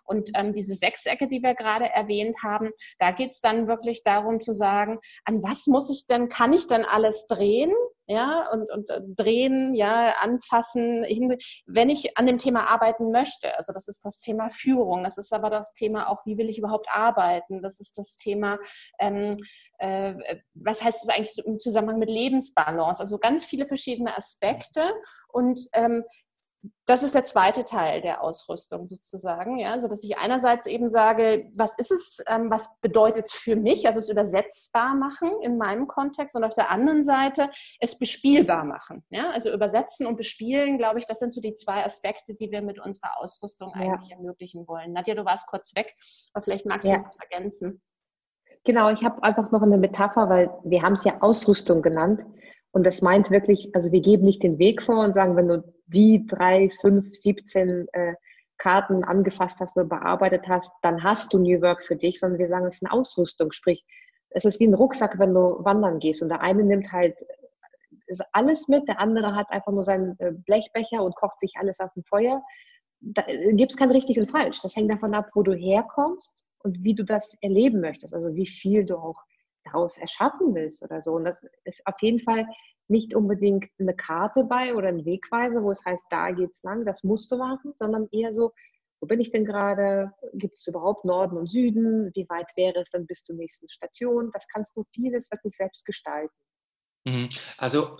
Und 0.06 0.32
ähm, 0.36 0.52
diese 0.52 0.76
Sechsecke, 0.76 1.28
die 1.28 1.42
wir 1.44 1.56
gerade 1.56 1.90
erwähnt 1.90 2.38
haben, 2.44 2.72
da 3.00 3.12
geht 3.12 3.32
es 3.32 3.42
dann 3.42 3.68
wirklich 3.68 4.04
darum 4.04 4.42
zu 4.42 4.54
sagen, 4.54 5.00
an 5.24 5.44
was 5.44 5.68
muss 5.68 5.90
ich 5.90 6.06
denn, 6.08 6.30
kann 6.30 6.54
ich 6.54 6.68
denn 6.68 6.86
alles 6.86 7.28
drehen? 7.28 7.74
ja, 8.08 8.48
und, 8.52 8.72
und 8.72 8.90
äh, 8.90 9.02
drehen, 9.16 9.74
ja, 9.74 10.14
anfassen, 10.22 11.06
wenn 11.66 11.90
ich 11.90 12.18
an 12.18 12.28
dem 12.28 12.38
Thema 12.38 12.70
arbeiten 12.70 13.12
möchte. 13.12 13.56
Also 13.58 13.74
das 13.74 13.88
ist 13.88 14.06
das 14.06 14.20
Thema 14.20 14.50
Führung, 14.50 15.04
das 15.04 15.18
ist 15.18 15.34
aber 15.34 15.50
das 15.50 15.74
Thema 15.74 16.10
auch, 16.10 16.26
wie 16.26 16.38
will 16.38 16.50
ich 16.50 16.60
überhaupt 16.60 16.88
arbeiten? 16.92 17.62
Das 17.64 17.80
ist 17.80 17.98
das 17.98 18.16
Thema, 18.16 18.60
ähm, 19.00 19.38
äh, 19.80 20.38
was 20.54 20.84
heißt 20.84 21.04
es 21.04 21.10
eigentlich 21.10 21.46
im 21.46 21.60
Zusammenhang 21.60 21.98
mit 21.98 22.10
Lebensbalance? 22.10 23.00
Also 23.00 23.18
ganz 23.18 23.44
viele 23.44 23.68
verschiedene 23.68 24.16
Aspekte 24.16 24.94
und 25.30 25.60
ähm, 25.74 26.04
das 26.86 27.04
ist 27.04 27.16
der 27.16 27.24
zweite 27.24 27.66
Teil 27.66 28.02
der 28.02 28.22
Ausrüstung 28.22 28.88
sozusagen. 28.88 29.58
Ja? 29.58 29.72
Also, 29.72 29.88
dass 29.88 30.04
ich 30.04 30.18
einerseits 30.18 30.66
eben 30.66 30.90
sage, 30.90 31.52
was 31.56 31.78
ist 31.78 31.92
es, 31.92 32.24
ähm, 32.28 32.50
was 32.50 32.80
bedeutet 32.82 33.26
es 33.26 33.34
für 33.34 33.56
mich, 33.56 33.88
also 33.88 34.00
es 34.00 34.10
übersetzbar 34.10 34.96
machen 34.96 35.32
in 35.42 35.58
meinem 35.58 35.88
Kontext 35.88 36.36
und 36.36 36.44
auf 36.44 36.54
der 36.54 36.70
anderen 36.70 37.04
Seite 37.04 37.50
es 37.80 37.98
bespielbar 37.98 38.64
machen. 38.64 39.04
Ja? 39.10 39.32
Also 39.32 39.52
übersetzen 39.54 40.06
und 40.08 40.18
bespielen, 40.18 40.78
glaube 40.78 41.00
ich, 41.00 41.06
das 41.06 41.20
sind 41.20 41.34
so 41.34 41.42
die 41.42 41.56
zwei 41.56 41.84
Aspekte, 41.84 42.36
die 42.36 42.52
wir 42.52 42.62
mit 42.62 42.80
unserer 42.80 43.20
Ausrüstung 43.20 43.74
ja. 43.76 43.94
eigentlich 43.94 44.12
ermöglichen 44.12 44.68
wollen. 44.68 44.94
Nadja, 44.94 45.16
du 45.16 45.26
warst 45.26 45.48
kurz 45.48 45.76
weg, 45.76 45.92
aber 46.34 46.44
vielleicht 46.44 46.66
magst 46.66 46.88
ja. 46.88 46.98
du 46.98 47.06
was 47.06 47.18
ergänzen. 47.20 47.82
Genau, 48.64 48.90
ich 48.90 49.04
habe 49.04 49.22
einfach 49.24 49.52
noch 49.52 49.62
eine 49.62 49.78
Metapher, 49.78 50.30
weil 50.30 50.50
wir 50.64 50.82
haben 50.82 50.94
es 50.94 51.04
ja 51.04 51.22
Ausrüstung 51.22 51.82
genannt. 51.82 52.22
Und 52.72 52.86
das 52.86 53.02
meint 53.02 53.32
wirklich, 53.32 53.70
also 53.74 53.92
wir 53.92 54.02
geben 54.02 54.26
nicht 54.26 54.44
den 54.44 54.60
Weg 54.60 54.82
vor 54.82 55.04
und 55.04 55.14
sagen, 55.14 55.38
wenn 55.38 55.48
du 55.48 55.75
die 55.88 56.26
drei, 56.26 56.70
fünf, 56.82 57.16
17 57.16 57.88
äh, 57.94 58.14
Karten 58.58 59.04
angefasst 59.04 59.60
hast 59.60 59.76
oder 59.78 59.86
bearbeitet 59.86 60.48
hast, 60.48 60.72
dann 60.82 61.04
hast 61.04 61.34
du 61.34 61.40
New 61.40 61.62
Work 61.62 61.84
für 61.84 61.96
dich, 61.96 62.20
sondern 62.20 62.40
wir 62.40 62.48
sagen, 62.48 62.66
es 62.66 62.76
ist 62.76 62.86
eine 62.86 62.94
Ausrüstung. 62.94 63.52
Sprich, 63.52 63.86
es 64.30 64.46
ist 64.46 64.60
wie 64.60 64.68
ein 64.68 64.74
Rucksack, 64.74 65.20
wenn 65.20 65.34
du 65.34 65.64
wandern 65.64 66.00
gehst. 66.00 66.22
Und 66.22 66.30
der 66.30 66.42
eine 66.42 66.64
nimmt 66.64 66.92
halt 66.92 67.16
ist 68.08 68.22
alles 68.34 68.68
mit, 68.68 68.88
der 68.88 69.00
andere 69.00 69.36
hat 69.36 69.50
einfach 69.50 69.72
nur 69.72 69.84
seinen 69.84 70.18
äh, 70.20 70.32
Blechbecher 70.32 71.04
und 71.04 71.16
kocht 71.16 71.40
sich 71.40 71.54
alles 71.58 71.80
auf 71.80 71.92
dem 71.94 72.04
Feuer. 72.04 72.42
Da 73.02 73.24
äh, 73.28 73.54
gibt 73.54 73.72
es 73.72 73.78
kein 73.78 73.92
richtig 73.92 74.20
und 74.20 74.30
falsch. 74.30 74.60
Das 74.62 74.76
hängt 74.76 74.92
davon 74.92 75.14
ab, 75.14 75.30
wo 75.34 75.44
du 75.44 75.54
herkommst 75.54 76.46
und 76.60 76.84
wie 76.84 76.94
du 76.94 77.04
das 77.04 77.36
erleben 77.42 77.82
möchtest. 77.82 78.14
Also 78.14 78.36
wie 78.36 78.48
viel 78.48 78.86
du 78.86 78.98
auch 78.98 79.24
daraus 79.66 79.98
erschaffen 79.98 80.54
willst 80.56 80.84
oder 80.84 81.02
so. 81.02 81.14
Und 81.14 81.26
das 81.26 81.46
ist 81.64 81.86
auf 81.86 81.96
jeden 82.02 82.20
Fall 82.20 82.48
nicht 82.88 83.16
unbedingt 83.16 83.66
eine 83.80 83.96
Karte 83.96 84.44
bei 84.44 84.76
oder 84.76 84.90
ein 84.90 85.06
Wegweiser, 85.06 85.64
wo 85.64 85.72
es 85.72 85.84
heißt, 85.84 86.08
da 86.10 86.32
geht's 86.32 86.62
lang, 86.64 86.86
das 86.86 87.04
musst 87.04 87.32
du 87.32 87.38
machen, 87.38 87.74
sondern 87.76 88.08
eher 88.12 88.34
so, 88.34 88.54
wo 89.02 89.08
bin 89.08 89.20
ich 89.20 89.32
denn 89.32 89.46
gerade? 89.46 90.14
Gibt 90.34 90.56
es 90.56 90.68
überhaupt 90.68 91.04
Norden 91.04 91.38
und 91.38 91.48
Süden? 91.48 92.12
Wie 92.14 92.28
weit 92.30 92.48
wäre 92.56 92.80
es 92.80 92.92
dann 92.92 93.06
bis 93.06 93.24
zur 93.24 93.36
nächsten 93.36 93.68
Station? 93.70 94.32
Das 94.34 94.48
kannst 94.48 94.76
du 94.76 94.84
vieles 94.94 95.30
wirklich 95.32 95.56
selbst 95.56 95.86
gestalten. 95.86 96.34
Mhm. 97.06 97.30
Also 97.58 98.00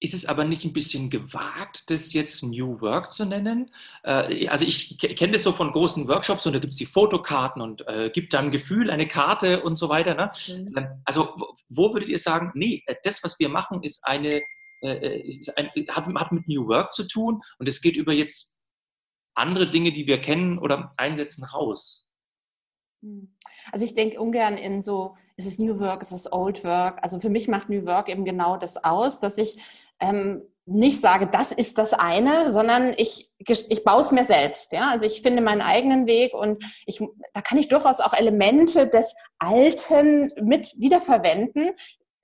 ist 0.00 0.14
es 0.14 0.26
aber 0.26 0.44
nicht 0.44 0.64
ein 0.64 0.72
bisschen 0.72 1.10
gewagt, 1.10 1.90
das 1.90 2.12
jetzt 2.12 2.42
New 2.44 2.80
Work 2.80 3.12
zu 3.12 3.24
nennen? 3.24 3.72
Äh, 4.04 4.46
also 4.48 4.64
ich 4.64 4.98
kenne 4.98 5.32
das 5.32 5.42
so 5.42 5.52
von 5.52 5.72
großen 5.72 6.06
Workshops 6.06 6.46
und 6.46 6.52
da 6.52 6.58
gibt 6.60 6.72
es 6.72 6.78
die 6.78 6.86
Fotokarten 6.86 7.60
und 7.60 7.86
äh, 7.88 8.10
gibt 8.10 8.32
dann 8.32 8.46
ein 8.46 8.50
Gefühl, 8.50 8.90
eine 8.90 9.08
Karte 9.08 9.62
und 9.62 9.76
so 9.76 9.88
weiter. 9.88 10.14
Ne? 10.14 10.30
Mhm. 10.46 10.74
Ähm, 10.76 10.86
also 11.04 11.36
wo 11.68 11.92
würdet 11.92 12.08
ihr 12.08 12.18
sagen, 12.18 12.52
nee, 12.54 12.82
äh, 12.86 12.94
das, 13.02 13.24
was 13.24 13.38
wir 13.40 13.48
machen, 13.48 13.82
ist 13.82 14.04
eine, 14.04 14.40
äh, 14.82 14.88
äh, 14.88 15.28
ist 15.28 15.56
ein, 15.58 15.70
hat, 15.88 16.06
hat 16.06 16.32
mit 16.32 16.46
New 16.46 16.68
Work 16.68 16.92
zu 16.92 17.06
tun 17.06 17.42
und 17.58 17.68
es 17.68 17.80
geht 17.80 17.96
über 17.96 18.12
jetzt 18.12 18.62
andere 19.34 19.70
Dinge, 19.70 19.92
die 19.92 20.06
wir 20.06 20.20
kennen 20.20 20.58
oder 20.58 20.92
einsetzen, 20.96 21.44
raus? 21.44 22.06
Hm. 23.02 23.36
Also 23.72 23.84
ich 23.84 23.94
denke 23.94 24.20
ungern 24.20 24.56
in 24.56 24.82
so, 24.82 25.16
ist 25.36 25.46
es 25.46 25.58
New 25.58 25.78
Work, 25.78 26.02
ist 26.02 26.12
es 26.12 26.32
Old 26.32 26.64
Work? 26.64 27.02
Also 27.02 27.20
für 27.20 27.30
mich 27.30 27.48
macht 27.48 27.68
New 27.68 27.84
Work 27.86 28.08
eben 28.08 28.24
genau 28.24 28.56
das 28.56 28.76
aus, 28.82 29.20
dass 29.20 29.38
ich 29.38 29.58
ähm, 30.00 30.42
nicht 30.68 31.00
sage, 31.00 31.26
das 31.26 31.50
ist 31.50 31.78
das 31.78 31.94
eine, 31.94 32.52
sondern 32.52 32.92
ich, 32.98 33.30
ich 33.38 33.84
baue 33.84 34.02
es 34.02 34.12
mir 34.12 34.24
selbst. 34.24 34.72
Ja? 34.72 34.90
Also 34.90 35.06
ich 35.06 35.22
finde 35.22 35.40
meinen 35.40 35.62
eigenen 35.62 36.06
Weg 36.06 36.34
und 36.34 36.62
ich, 36.84 37.00
da 37.32 37.40
kann 37.40 37.56
ich 37.56 37.68
durchaus 37.68 38.00
auch 38.00 38.12
Elemente 38.12 38.86
des 38.86 39.14
Alten 39.38 40.30
mit 40.42 40.74
wiederverwenden. 40.78 41.70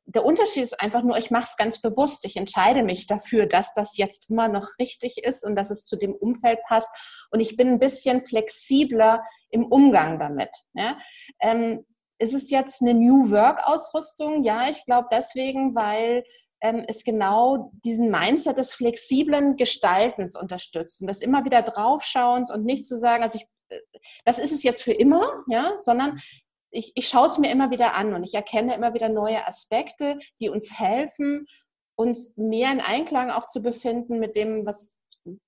der 0.04 0.26
Unterschied 0.26 0.62
ist 0.62 0.78
einfach 0.78 1.02
nur, 1.02 1.16
ich 1.16 1.30
mache 1.30 1.44
es 1.44 1.56
ganz 1.56 1.80
bewusst. 1.80 2.26
Ich 2.26 2.36
entscheide 2.36 2.82
mich 2.82 3.06
dafür, 3.06 3.46
dass 3.46 3.72
das 3.72 3.96
jetzt 3.96 4.28
immer 4.28 4.48
noch 4.48 4.68
richtig 4.78 5.24
ist 5.24 5.42
und 5.46 5.56
dass 5.56 5.70
es 5.70 5.86
zu 5.86 5.96
dem 5.96 6.14
Umfeld 6.14 6.58
passt. 6.68 6.90
Und 7.30 7.40
ich 7.40 7.56
bin 7.56 7.68
ein 7.68 7.78
bisschen 7.78 8.22
flexibler 8.22 9.22
im 9.48 9.64
Umgang 9.64 10.18
damit. 10.18 10.50
Ja? 10.74 10.98
Ähm, 11.40 11.86
ist 12.18 12.34
es 12.34 12.50
jetzt 12.50 12.82
eine 12.82 12.94
New 12.94 13.30
Work-Ausrüstung? 13.30 14.42
Ja, 14.42 14.68
ich 14.68 14.84
glaube 14.84 15.08
deswegen, 15.10 15.74
weil 15.74 16.24
ähm, 16.64 16.82
es 16.88 17.04
genau 17.04 17.70
diesen 17.84 18.10
Mindset 18.10 18.56
des 18.56 18.72
flexiblen 18.72 19.56
Gestaltens 19.56 20.34
unterstützt 20.34 21.02
und 21.02 21.08
das 21.08 21.20
immer 21.20 21.44
wieder 21.44 21.60
draufschauens 21.60 22.50
und 22.50 22.64
nicht 22.64 22.86
zu 22.86 22.96
sagen, 22.96 23.22
also 23.22 23.38
ich, 23.38 23.46
äh, 23.68 23.80
das 24.24 24.38
ist 24.38 24.50
es 24.50 24.62
jetzt 24.62 24.82
für 24.82 24.92
immer, 24.92 25.44
ja, 25.46 25.74
sondern 25.78 26.18
ich, 26.70 26.92
ich 26.94 27.06
schaue 27.06 27.26
es 27.26 27.36
mir 27.36 27.50
immer 27.50 27.70
wieder 27.70 27.92
an 27.92 28.14
und 28.14 28.24
ich 28.24 28.32
erkenne 28.32 28.74
immer 28.74 28.94
wieder 28.94 29.10
neue 29.10 29.46
Aspekte, 29.46 30.16
die 30.40 30.48
uns 30.48 30.78
helfen, 30.78 31.44
uns 31.96 32.32
mehr 32.36 32.72
in 32.72 32.80
Einklang 32.80 33.30
auch 33.30 33.46
zu 33.46 33.60
befinden 33.60 34.18
mit 34.18 34.34
dem, 34.34 34.64
was 34.64 34.96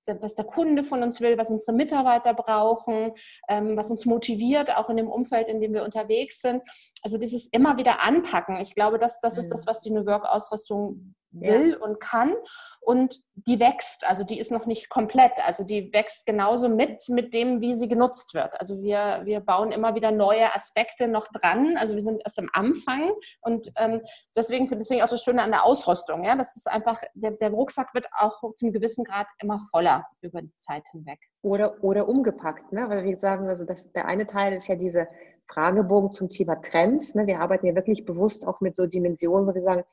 was 0.05 0.35
der 0.35 0.45
Kunde 0.45 0.83
von 0.83 1.03
uns 1.03 1.21
will, 1.21 1.37
was 1.37 1.49
unsere 1.49 1.73
Mitarbeiter 1.73 2.33
brauchen, 2.33 3.11
ähm, 3.47 3.77
was 3.77 3.91
uns 3.91 4.05
motiviert, 4.05 4.75
auch 4.75 4.89
in 4.89 4.97
dem 4.97 5.09
Umfeld, 5.09 5.47
in 5.47 5.61
dem 5.61 5.73
wir 5.73 5.83
unterwegs 5.83 6.41
sind. 6.41 6.63
Also 7.03 7.17
dieses 7.17 7.47
immer 7.47 7.77
wieder 7.77 8.01
anpacken. 8.01 8.59
Ich 8.61 8.75
glaube, 8.75 8.97
das, 8.97 9.19
das 9.19 9.37
ist 9.37 9.49
das, 9.49 9.67
was 9.67 9.81
die 9.81 9.91
New 9.91 10.05
Work-Ausrüstung 10.05 11.15
will 11.31 11.71
ja. 11.71 11.77
und 11.77 11.99
kann. 11.99 12.33
Und 12.81 13.21
die 13.35 13.59
wächst, 13.59 14.07
also 14.07 14.23
die 14.23 14.39
ist 14.39 14.51
noch 14.51 14.65
nicht 14.65 14.89
komplett. 14.89 15.33
Also 15.45 15.63
die 15.63 15.91
wächst 15.93 16.25
genauso 16.25 16.69
mit, 16.69 17.07
mit 17.09 17.33
dem, 17.33 17.61
wie 17.61 17.73
sie 17.75 17.87
genutzt 17.87 18.33
wird. 18.33 18.59
Also 18.59 18.81
wir, 18.81 19.21
wir 19.25 19.39
bauen 19.39 19.71
immer 19.71 19.95
wieder 19.95 20.11
neue 20.11 20.53
Aspekte 20.53 21.07
noch 21.07 21.27
dran. 21.27 21.77
Also 21.77 21.93
wir 21.93 22.01
sind 22.01 22.21
erst 22.23 22.39
am 22.39 22.49
Anfang. 22.53 23.11
Und 23.41 23.71
ähm, 23.77 24.01
deswegen 24.35 24.67
finde 24.67 24.85
ich 24.89 25.03
auch 25.03 25.09
das 25.09 25.23
Schöne 25.23 25.43
an 25.43 25.51
der 25.51 25.63
Ausrüstung. 25.63 26.23
Ja? 26.23 26.35
Das 26.35 26.55
ist 26.55 26.69
einfach, 26.69 27.01
der, 27.13 27.31
der 27.31 27.49
Rucksack 27.49 27.93
wird 27.93 28.07
auch 28.17 28.41
zum 28.55 28.71
gewissen 28.71 29.03
Grad 29.03 29.27
immer 29.41 29.59
voller 29.71 30.05
über 30.21 30.41
die 30.41 30.55
Zeit 30.57 30.83
hinweg. 30.91 31.19
Oder, 31.41 31.83
oder 31.83 32.07
umgepackt, 32.07 32.71
ne? 32.73 32.89
weil 32.89 33.03
wir 33.03 33.19
sagen, 33.19 33.47
also 33.47 33.65
das, 33.65 33.91
der 33.91 34.05
eine 34.05 34.27
Teil 34.27 34.53
ist 34.53 34.67
ja 34.67 34.75
diese 34.75 35.07
Fragebogen 35.47 36.11
zum 36.11 36.29
Thema 36.29 36.55
Trends. 36.61 37.15
Ne? 37.15 37.27
Wir 37.27 37.39
arbeiten 37.39 37.65
ja 37.65 37.75
wirklich 37.75 38.05
bewusst 38.05 38.45
auch 38.45 38.59
mit 38.61 38.75
so 38.75 38.85
Dimensionen, 38.85 39.47
wo 39.47 39.53
wir 39.53 39.61
sagen, 39.61 39.83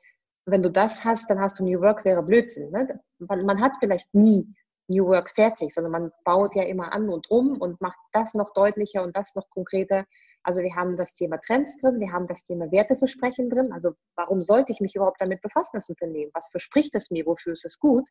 wenn 0.45 0.61
du 0.61 0.69
das 0.69 1.03
hast, 1.03 1.29
dann 1.29 1.39
hast 1.39 1.59
du 1.59 1.63
New 1.63 1.81
Work, 1.81 2.05
wäre 2.05 2.21
Blödsinn. 2.23 2.71
Ne? 2.71 2.99
Man, 3.19 3.45
man, 3.45 3.61
hat 3.61 3.73
vielleicht 3.79 4.13
nie 4.13 4.47
New 4.87 5.07
Work 5.07 5.31
fertig, 5.31 5.73
sondern 5.73 5.91
man 5.91 6.11
baut 6.23 6.55
ja 6.55 6.63
immer 6.63 6.93
an 6.93 7.09
und 7.09 7.29
um 7.29 7.59
und 7.59 7.81
macht 7.81 7.97
das 8.13 8.33
noch 8.35 8.53
deutlicher 8.53 9.03
und 9.03 9.15
das 9.17 9.33
noch 9.35 9.49
konkreter. 9.49 10.05
Also 10.43 10.61
wir 10.61 10.75
haben 10.75 10.95
das 10.95 11.13
Thema 11.13 11.37
Trends 11.37 11.79
drin, 11.81 11.99
wir 11.99 12.11
haben 12.11 12.27
das 12.27 12.43
Thema 12.43 12.71
Werteversprechen 12.71 13.49
drin. 13.49 13.71
Also 13.73 13.93
warum 14.15 14.43
sollte 14.43 14.71
ich 14.71 14.79
mich 14.79 14.95
überhaupt 14.95 15.19
damit 15.19 15.41
befassen 15.41 15.77
als 15.77 15.89
Unternehmen? 15.89 16.31
Was 16.35 16.49
verspricht 16.49 16.93
es 16.93 17.09
mir? 17.09 17.25
Wofür 17.25 17.53
ist 17.53 17.65
es 17.65 17.79
gut? 17.79 18.07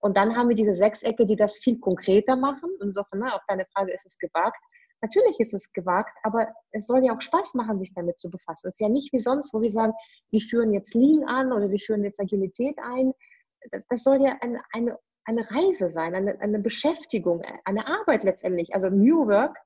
Und 0.00 0.16
dann 0.16 0.36
haben 0.36 0.48
wir 0.48 0.56
diese 0.56 0.74
Sechsecke, 0.74 1.24
die 1.24 1.36
das 1.36 1.58
viel 1.58 1.78
konkreter 1.78 2.36
machen. 2.36 2.70
Insofern, 2.82 3.20
ne, 3.20 3.34
auf 3.34 3.42
deine 3.46 3.64
Frage, 3.66 3.92
ist 3.92 4.04
es 4.04 4.18
gewagt? 4.18 4.60
Natürlich 5.02 5.38
ist 5.40 5.54
es 5.54 5.72
gewagt, 5.72 6.16
aber 6.22 6.48
es 6.72 6.86
soll 6.86 7.04
ja 7.04 7.14
auch 7.14 7.20
Spaß 7.20 7.54
machen, 7.54 7.78
sich 7.78 7.92
damit 7.94 8.18
zu 8.18 8.30
befassen. 8.30 8.68
Es 8.68 8.74
ist 8.74 8.80
ja 8.80 8.88
nicht 8.88 9.12
wie 9.12 9.18
sonst, 9.18 9.52
wo 9.52 9.60
wir 9.60 9.70
sagen, 9.70 9.92
wir 10.30 10.40
führen 10.40 10.72
jetzt 10.72 10.94
Lean 10.94 11.24
an 11.24 11.52
oder 11.52 11.70
wir 11.70 11.78
führen 11.78 12.04
jetzt 12.04 12.20
Agilität 12.20 12.76
ein. 12.82 13.12
Das, 13.70 13.86
das 13.88 14.02
soll 14.02 14.22
ja 14.22 14.36
eine, 14.40 14.60
eine, 14.72 14.98
eine 15.24 15.50
Reise 15.50 15.88
sein, 15.88 16.14
eine, 16.14 16.40
eine 16.40 16.58
Beschäftigung, 16.60 17.42
eine 17.64 17.86
Arbeit 17.86 18.24
letztendlich. 18.24 18.74
Also 18.74 18.88
New 18.88 19.26
Work 19.26 19.56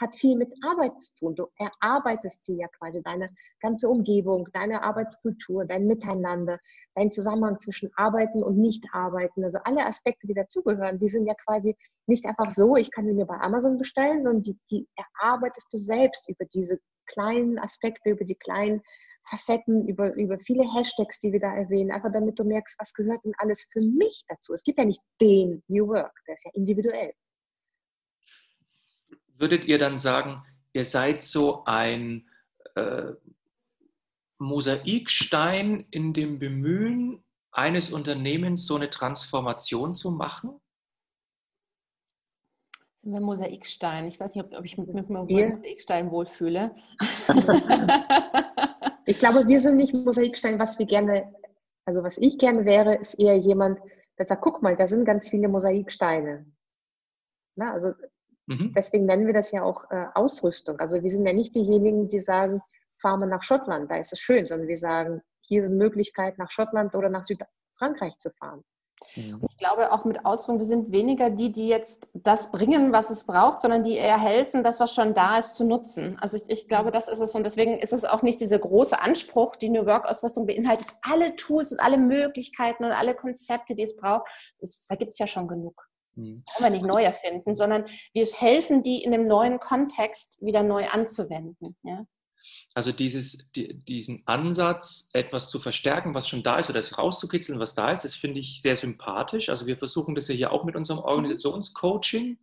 hat 0.00 0.16
viel 0.16 0.36
mit 0.36 0.52
Arbeit 0.64 0.98
zu 1.00 1.14
tun. 1.14 1.34
Du 1.34 1.46
erarbeitest 1.56 2.46
dir 2.48 2.56
ja 2.56 2.68
quasi 2.78 3.02
deine 3.02 3.28
ganze 3.60 3.88
Umgebung, 3.88 4.48
deine 4.52 4.82
Arbeitskultur, 4.82 5.64
dein 5.64 5.86
Miteinander, 5.86 6.58
dein 6.94 7.10
Zusammenhang 7.10 7.60
zwischen 7.60 7.90
Arbeiten 7.96 8.42
und 8.42 8.58
Nicht-Arbeiten. 8.58 9.44
Also 9.44 9.58
alle 9.64 9.86
Aspekte, 9.86 10.26
die 10.26 10.34
dazugehören, 10.34 10.98
die 10.98 11.08
sind 11.08 11.26
ja 11.26 11.34
quasi 11.34 11.76
nicht 12.06 12.24
einfach 12.24 12.54
so, 12.54 12.76
ich 12.76 12.90
kann 12.90 13.06
sie 13.06 13.14
mir 13.14 13.26
bei 13.26 13.38
Amazon 13.38 13.78
bestellen, 13.78 14.24
sondern 14.24 14.42
die, 14.42 14.58
die 14.70 14.88
erarbeitest 14.96 15.66
du 15.72 15.76
selbst 15.76 16.28
über 16.28 16.44
diese 16.46 16.78
kleinen 17.06 17.58
Aspekte, 17.58 18.10
über 18.10 18.24
die 18.24 18.36
kleinen 18.36 18.80
Facetten, 19.28 19.86
über, 19.86 20.14
über 20.14 20.38
viele 20.38 20.64
Hashtags, 20.74 21.20
die 21.20 21.32
wir 21.32 21.40
da 21.40 21.54
erwähnen, 21.54 21.90
einfach 21.90 22.10
damit 22.10 22.38
du 22.38 22.44
merkst, 22.44 22.76
was 22.78 22.94
gehört 22.94 23.22
denn 23.24 23.34
alles 23.38 23.66
für 23.70 23.80
mich 23.80 24.24
dazu. 24.28 24.54
Es 24.54 24.64
gibt 24.64 24.78
ja 24.78 24.84
nicht 24.84 25.02
den 25.20 25.62
New 25.68 25.88
Work, 25.88 26.14
der 26.26 26.34
ist 26.34 26.44
ja 26.46 26.50
individuell 26.54 27.12
würdet 29.40 29.64
ihr 29.64 29.78
dann 29.78 29.98
sagen, 29.98 30.42
ihr 30.72 30.84
seid 30.84 31.22
so 31.22 31.64
ein 31.64 32.28
äh, 32.74 33.12
Mosaikstein 34.38 35.86
in 35.90 36.12
dem 36.12 36.38
Bemühen 36.38 37.24
eines 37.50 37.90
Unternehmens, 37.90 38.66
so 38.66 38.76
eine 38.76 38.90
Transformation 38.90 39.94
zu 39.94 40.10
machen? 40.10 40.60
Sind 42.96 43.12
wir 43.12 43.20
Mosaikstein? 43.20 44.06
Ich 44.06 44.20
weiß 44.20 44.34
nicht, 44.34 44.44
ob, 44.44 44.52
ob 44.56 44.64
ich 44.64 44.76
mit, 44.76 44.92
mit 44.92 45.08
Mosaikstein 45.08 46.10
wohlfühle. 46.10 46.74
ich 49.06 49.18
glaube, 49.18 49.48
wir 49.48 49.58
sind 49.58 49.76
nicht 49.76 49.94
Mosaikstein, 49.94 50.58
was 50.58 50.78
wir 50.78 50.86
gerne, 50.86 51.34
also 51.86 52.02
was 52.02 52.18
ich 52.18 52.38
gerne 52.38 52.66
wäre, 52.66 52.94
ist 52.96 53.14
eher 53.14 53.38
jemand, 53.38 53.78
der 54.18 54.26
sagt, 54.26 54.42
guck 54.42 54.62
mal, 54.62 54.76
da 54.76 54.86
sind 54.86 55.06
ganz 55.06 55.30
viele 55.30 55.48
Mosaiksteine. 55.48 56.44
Na, 57.56 57.72
also 57.72 57.94
Mhm. 58.50 58.72
Deswegen 58.76 59.06
nennen 59.06 59.26
wir 59.26 59.32
das 59.32 59.52
ja 59.52 59.62
auch 59.62 59.88
äh, 59.90 60.06
Ausrüstung. 60.14 60.80
Also 60.80 61.02
wir 61.02 61.10
sind 61.10 61.24
ja 61.24 61.32
nicht 61.32 61.54
diejenigen, 61.54 62.08
die 62.08 62.18
sagen, 62.18 62.60
fahren 63.00 63.20
wir 63.20 63.26
nach 63.26 63.44
Schottland, 63.44 63.90
da 63.90 63.96
ist 63.96 64.12
es 64.12 64.18
schön, 64.18 64.46
sondern 64.46 64.66
wir 64.66 64.76
sagen, 64.76 65.22
hier 65.40 65.62
sind 65.62 65.78
Möglichkeiten, 65.78 66.40
nach 66.40 66.50
Schottland 66.50 66.94
oder 66.96 67.08
nach 67.08 67.24
Südfrankreich 67.24 68.16
zu 68.16 68.30
fahren. 68.30 68.64
Mhm. 69.14 69.34
Und 69.36 69.50
ich 69.52 69.56
glaube 69.56 69.92
auch 69.92 70.04
mit 70.04 70.26
Ausrüstung, 70.26 70.58
wir 70.58 70.66
sind 70.66 70.90
weniger 70.90 71.30
die, 71.30 71.52
die 71.52 71.68
jetzt 71.68 72.10
das 72.12 72.50
bringen, 72.50 72.92
was 72.92 73.10
es 73.10 73.24
braucht, 73.24 73.60
sondern 73.60 73.84
die 73.84 73.94
eher 73.94 74.20
helfen, 74.20 74.64
das, 74.64 74.80
was 74.80 74.92
schon 74.92 75.14
da 75.14 75.38
ist, 75.38 75.54
zu 75.54 75.64
nutzen. 75.64 76.18
Also 76.20 76.36
ich, 76.36 76.42
ich 76.48 76.68
glaube, 76.68 76.90
das 76.90 77.06
ist 77.06 77.20
es. 77.20 77.34
Und 77.36 77.44
deswegen 77.44 77.78
ist 77.78 77.92
es 77.92 78.04
auch 78.04 78.22
nicht 78.22 78.40
dieser 78.40 78.58
große 78.58 79.00
Anspruch, 79.00 79.54
die 79.54 79.70
New 79.70 79.86
Work-Ausrüstung 79.86 80.44
beinhaltet 80.44 80.88
alle 81.02 81.36
Tools 81.36 81.70
und 81.70 81.80
alle 81.80 81.98
Möglichkeiten 81.98 82.84
und 82.84 82.90
alle 82.90 83.14
Konzepte, 83.14 83.76
die 83.76 83.84
es 83.84 83.96
braucht. 83.96 84.28
Das, 84.58 84.86
da 84.88 84.96
gibt 84.96 85.12
es 85.12 85.18
ja 85.18 85.28
schon 85.28 85.46
genug. 85.46 85.89
Mhm. 86.20 86.44
Können 86.56 86.64
wir 86.64 86.70
nicht 86.70 86.86
neu 86.86 87.02
erfinden, 87.02 87.54
sondern 87.54 87.84
wir 88.12 88.26
helfen, 88.26 88.82
die 88.82 89.02
in 89.02 89.14
einem 89.14 89.26
neuen 89.26 89.58
Kontext 89.58 90.38
wieder 90.40 90.62
neu 90.62 90.88
anzuwenden. 90.88 91.76
Ja? 91.82 92.04
Also 92.74 92.92
dieses, 92.92 93.50
die, 93.52 93.82
diesen 93.84 94.22
Ansatz, 94.26 95.10
etwas 95.12 95.50
zu 95.50 95.60
verstärken, 95.60 96.14
was 96.14 96.28
schon 96.28 96.42
da 96.42 96.58
ist, 96.58 96.70
oder 96.70 96.78
es 96.78 96.96
rauszukitzeln, 96.96 97.58
was 97.58 97.74
da 97.74 97.92
ist, 97.92 98.04
das 98.04 98.14
finde 98.14 98.40
ich 98.40 98.62
sehr 98.62 98.76
sympathisch. 98.76 99.48
Also 99.48 99.66
wir 99.66 99.76
versuchen 99.76 100.14
das 100.14 100.28
ja 100.28 100.34
hier 100.34 100.52
auch 100.52 100.64
mit 100.64 100.76
unserem 100.76 101.00
Organisationscoaching. 101.00 102.38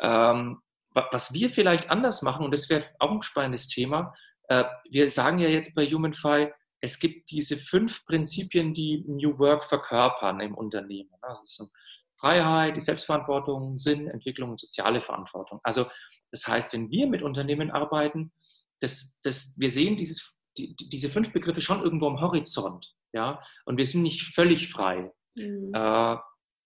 Ähm, 0.00 0.60
was 0.92 1.32
wir 1.34 1.50
vielleicht 1.50 1.90
anders 1.90 2.22
machen, 2.22 2.44
und 2.44 2.52
das 2.52 2.70
wäre 2.70 2.84
auch 2.98 3.10
ein 3.10 3.22
spannendes 3.22 3.68
Thema, 3.68 4.14
äh, 4.48 4.64
wir 4.88 5.10
sagen 5.10 5.38
ja 5.38 5.48
jetzt 5.48 5.74
bei 5.74 5.86
HumanFi, 5.86 6.52
es 6.80 6.98
gibt 6.98 7.30
diese 7.30 7.56
fünf 7.56 8.04
Prinzipien, 8.04 8.74
die 8.74 9.04
New 9.06 9.38
Work 9.38 9.64
verkörpern 9.64 10.40
im 10.40 10.54
Unternehmen. 10.54 11.10
Also 11.22 11.68
Freiheit, 12.18 12.76
die 12.76 12.80
Selbstverantwortung, 12.80 13.78
Sinn, 13.78 14.08
Entwicklung 14.08 14.50
und 14.50 14.60
soziale 14.60 15.00
Verantwortung. 15.00 15.60
Also 15.62 15.86
das 16.30 16.46
heißt, 16.46 16.72
wenn 16.72 16.90
wir 16.90 17.06
mit 17.06 17.22
Unternehmen 17.22 17.70
arbeiten, 17.70 18.32
das, 18.80 19.20
das, 19.22 19.54
wir 19.58 19.70
sehen 19.70 19.96
dieses, 19.96 20.34
die, 20.58 20.74
diese 20.76 21.10
fünf 21.10 21.32
Begriffe 21.32 21.60
schon 21.60 21.82
irgendwo 21.82 22.06
am 22.08 22.20
Horizont. 22.20 22.94
Ja? 23.12 23.42
Und 23.64 23.76
wir 23.76 23.86
sind 23.86 24.02
nicht 24.02 24.34
völlig 24.34 24.70
frei. 24.70 25.12
Mhm. 25.34 25.72
Äh, 25.74 26.16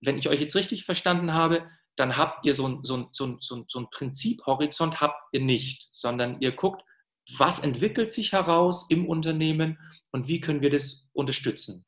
wenn 0.02 0.18
ich 0.18 0.28
euch 0.28 0.40
jetzt 0.40 0.56
richtig 0.56 0.84
verstanden 0.84 1.34
habe, 1.34 1.68
dann 1.96 2.16
habt 2.16 2.46
ihr 2.46 2.54
so 2.54 2.66
ein, 2.66 2.82
so 2.82 2.96
ein, 2.96 3.08
so 3.12 3.26
ein, 3.26 3.38
so 3.40 3.56
ein, 3.56 3.64
so 3.68 3.80
ein 3.80 3.90
Prinziphorizont 3.90 5.00
habt 5.00 5.20
ihr 5.32 5.40
nicht, 5.40 5.88
sondern 5.92 6.40
ihr 6.40 6.52
guckt, 6.52 6.82
was 7.38 7.60
entwickelt 7.60 8.10
sich 8.10 8.32
heraus 8.32 8.88
im 8.90 9.06
Unternehmen 9.06 9.78
und 10.10 10.26
wie 10.26 10.40
können 10.40 10.62
wir 10.62 10.70
das 10.70 11.10
unterstützen. 11.12 11.84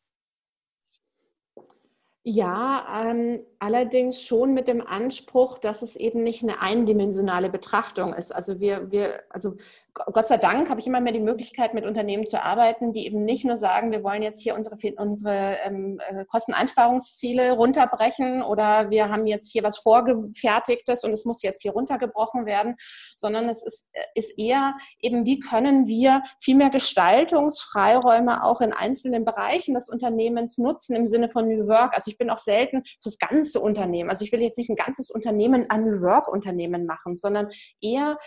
Ja, 2.24 3.10
ähm, 3.10 3.40
allerdings 3.62 4.20
schon 4.20 4.54
mit 4.54 4.66
dem 4.66 4.84
Anspruch, 4.84 5.56
dass 5.56 5.82
es 5.82 5.94
eben 5.94 6.24
nicht 6.24 6.42
eine 6.42 6.60
eindimensionale 6.60 7.48
Betrachtung 7.48 8.12
ist. 8.12 8.34
Also 8.34 8.58
wir, 8.58 8.90
wir, 8.90 9.22
also 9.30 9.54
Gott 9.94 10.26
sei 10.26 10.36
Dank 10.36 10.68
habe 10.68 10.80
ich 10.80 10.86
immer 10.88 11.00
mehr 11.00 11.12
die 11.12 11.20
Möglichkeit, 11.20 11.72
mit 11.72 11.86
Unternehmen 11.86 12.26
zu 12.26 12.42
arbeiten, 12.42 12.92
die 12.92 13.06
eben 13.06 13.24
nicht 13.24 13.44
nur 13.44 13.54
sagen, 13.54 13.92
wir 13.92 14.02
wollen 14.02 14.22
jetzt 14.22 14.40
hier 14.42 14.56
unsere, 14.56 14.76
unsere 14.96 15.58
ähm, 15.64 16.00
äh, 16.08 16.24
Kosteneinsparungsziele 16.24 17.52
runterbrechen 17.52 18.42
oder 18.42 18.90
wir 18.90 19.10
haben 19.10 19.28
jetzt 19.28 19.52
hier 19.52 19.62
was 19.62 19.78
Vorgefertigtes 19.78 21.04
und 21.04 21.12
es 21.12 21.24
muss 21.24 21.42
jetzt 21.42 21.62
hier 21.62 21.70
runtergebrochen 21.70 22.46
werden, 22.46 22.74
sondern 23.16 23.48
es 23.48 23.62
ist, 23.62 23.86
äh, 23.92 24.00
ist 24.16 24.36
eher 24.38 24.74
eben, 24.98 25.24
wie 25.24 25.38
können 25.38 25.86
wir 25.86 26.24
viel 26.40 26.56
mehr 26.56 26.70
Gestaltungsfreiräume 26.70 28.42
auch 28.42 28.60
in 28.60 28.72
einzelnen 28.72 29.24
Bereichen 29.24 29.74
des 29.74 29.88
Unternehmens 29.88 30.58
nutzen 30.58 30.96
im 30.96 31.06
Sinne 31.06 31.28
von 31.28 31.46
New 31.46 31.68
Work. 31.68 31.94
Also 31.94 32.10
ich 32.10 32.18
bin 32.18 32.28
auch 32.28 32.38
selten 32.38 32.82
fürs 33.00 33.18
ganze 33.52 33.60
Unternehmen. 33.60 34.10
Also 34.10 34.24
ich 34.24 34.32
will 34.32 34.40
jetzt 34.40 34.58
nicht 34.58 34.70
ein 34.70 34.76
ganzes 34.76 35.10
Unternehmen 35.10 35.66
ein 35.68 36.00
Work-Unternehmen 36.00 36.86
machen, 36.86 37.16
sondern 37.16 37.48
eher 37.80 38.18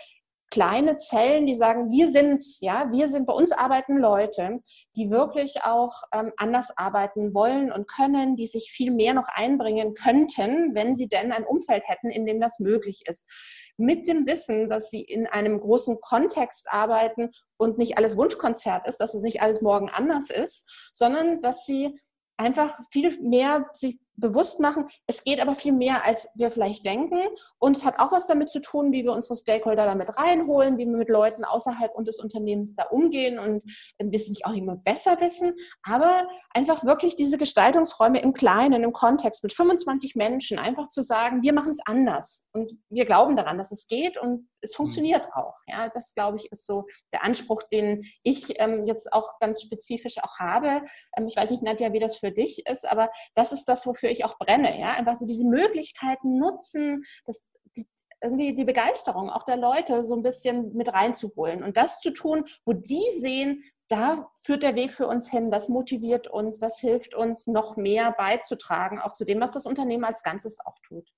kleine 0.52 0.96
Zellen, 0.96 1.44
die 1.44 1.56
sagen, 1.56 1.90
wir 1.90 2.08
sind's, 2.08 2.60
ja, 2.60 2.88
wir 2.92 3.08
sind, 3.08 3.26
bei 3.26 3.32
uns 3.32 3.50
arbeiten 3.50 3.98
Leute, 3.98 4.60
die 4.94 5.10
wirklich 5.10 5.64
auch 5.64 5.92
ähm, 6.12 6.32
anders 6.36 6.70
arbeiten 6.76 7.34
wollen 7.34 7.72
und 7.72 7.88
können, 7.88 8.36
die 8.36 8.46
sich 8.46 8.70
viel 8.70 8.92
mehr 8.92 9.12
noch 9.12 9.26
einbringen 9.26 9.94
könnten, 9.94 10.72
wenn 10.72 10.94
sie 10.94 11.08
denn 11.08 11.32
ein 11.32 11.44
Umfeld 11.44 11.82
hätten, 11.88 12.10
in 12.10 12.26
dem 12.26 12.40
das 12.40 12.60
möglich 12.60 13.02
ist. 13.06 13.26
Mit 13.76 14.06
dem 14.06 14.24
Wissen, 14.28 14.68
dass 14.68 14.88
sie 14.88 15.02
in 15.02 15.26
einem 15.26 15.58
großen 15.58 15.98
Kontext 16.00 16.68
arbeiten 16.70 17.30
und 17.56 17.76
nicht 17.76 17.98
alles 17.98 18.16
Wunschkonzert 18.16 18.86
ist, 18.86 18.98
dass 18.98 19.14
es 19.14 19.22
nicht 19.22 19.42
alles 19.42 19.62
morgen 19.62 19.90
anders 19.90 20.30
ist, 20.30 20.90
sondern 20.92 21.40
dass 21.40 21.66
sie 21.66 21.98
einfach 22.36 22.78
viel 22.92 23.20
mehr 23.20 23.66
sich 23.72 23.98
bewusst 24.16 24.60
machen. 24.60 24.86
Es 25.06 25.24
geht 25.24 25.40
aber 25.40 25.54
viel 25.54 25.72
mehr, 25.72 26.04
als 26.04 26.28
wir 26.34 26.50
vielleicht 26.50 26.84
denken. 26.84 27.18
Und 27.58 27.76
es 27.76 27.84
hat 27.84 27.98
auch 27.98 28.12
was 28.12 28.26
damit 28.26 28.50
zu 28.50 28.60
tun, 28.60 28.92
wie 28.92 29.04
wir 29.04 29.12
unsere 29.12 29.36
Stakeholder 29.36 29.86
damit 29.86 30.16
reinholen, 30.16 30.78
wie 30.78 30.86
wir 30.86 30.96
mit 30.96 31.08
Leuten 31.08 31.44
außerhalb 31.44 31.92
des 32.04 32.18
Unternehmens 32.18 32.74
da 32.74 32.84
umgehen. 32.84 33.38
Und 33.38 33.62
wir 33.98 34.18
sind 34.18 34.30
nicht 34.30 34.46
auch 34.46 34.52
immer 34.52 34.76
besser 34.76 35.20
wissen, 35.20 35.54
aber 35.82 36.28
einfach 36.50 36.84
wirklich 36.84 37.16
diese 37.16 37.38
Gestaltungsräume 37.38 38.20
im 38.20 38.32
Kleinen, 38.32 38.82
im 38.82 38.92
Kontext 38.92 39.42
mit 39.42 39.52
25 39.52 40.14
Menschen, 40.14 40.58
einfach 40.58 40.88
zu 40.88 41.02
sagen, 41.02 41.42
wir 41.42 41.52
machen 41.52 41.70
es 41.70 41.80
anders. 41.84 42.48
Und 42.52 42.72
wir 42.88 43.04
glauben 43.04 43.36
daran, 43.36 43.58
dass 43.58 43.72
es 43.72 43.88
geht 43.88 44.18
und 44.18 44.48
es 44.66 44.74
mhm. 44.74 44.82
funktioniert 44.82 45.24
mhm. 45.24 45.32
auch. 45.32 45.56
Ja, 45.66 45.88
das 45.88 46.14
glaube 46.14 46.36
ich 46.36 46.50
ist 46.52 46.66
so 46.66 46.86
der 47.12 47.24
Anspruch, 47.24 47.62
den 47.64 48.04
ich 48.22 48.60
ähm, 48.60 48.86
jetzt 48.86 49.12
auch 49.12 49.38
ganz 49.38 49.62
spezifisch 49.62 50.18
auch 50.22 50.38
habe. 50.38 50.82
Ähm, 51.16 51.26
ich 51.26 51.36
weiß 51.36 51.50
nicht, 51.50 51.62
Nadja, 51.62 51.92
wie 51.92 52.00
das 52.00 52.18
für 52.18 52.32
dich 52.32 52.66
ist, 52.66 52.86
aber 52.86 53.10
das 53.34 53.52
ist 53.52 53.66
das, 53.66 53.86
wofür 53.86 54.10
ich 54.10 54.24
auch 54.24 54.38
brenne. 54.38 54.78
Ja, 54.78 54.92
einfach 54.94 55.14
so 55.14 55.26
diese 55.26 55.44
Möglichkeiten 55.44 56.38
nutzen, 56.38 57.02
das, 57.24 57.48
die, 57.76 57.86
irgendwie 58.22 58.54
die 58.54 58.64
Begeisterung 58.64 59.30
auch 59.30 59.44
der 59.44 59.56
Leute 59.56 60.04
so 60.04 60.14
ein 60.16 60.22
bisschen 60.22 60.74
mit 60.74 60.92
reinzuholen 60.92 61.62
und 61.62 61.76
das 61.76 62.00
zu 62.00 62.10
tun, 62.12 62.44
wo 62.64 62.72
die 62.72 63.04
sehen, 63.18 63.62
da 63.88 64.30
führt 64.42 64.62
der 64.62 64.74
Weg 64.74 64.92
für 64.92 65.06
uns 65.06 65.30
hin, 65.30 65.50
das 65.50 65.68
motiviert 65.68 66.26
uns, 66.26 66.58
das 66.58 66.80
hilft 66.80 67.14
uns, 67.14 67.46
noch 67.46 67.76
mehr 67.76 68.12
beizutragen, 68.12 69.00
auch 69.00 69.12
zu 69.12 69.24
dem, 69.24 69.40
was 69.40 69.52
das 69.52 69.66
Unternehmen 69.66 70.04
als 70.04 70.22
Ganzes 70.22 70.58
auch 70.64 70.76
tut 70.82 71.12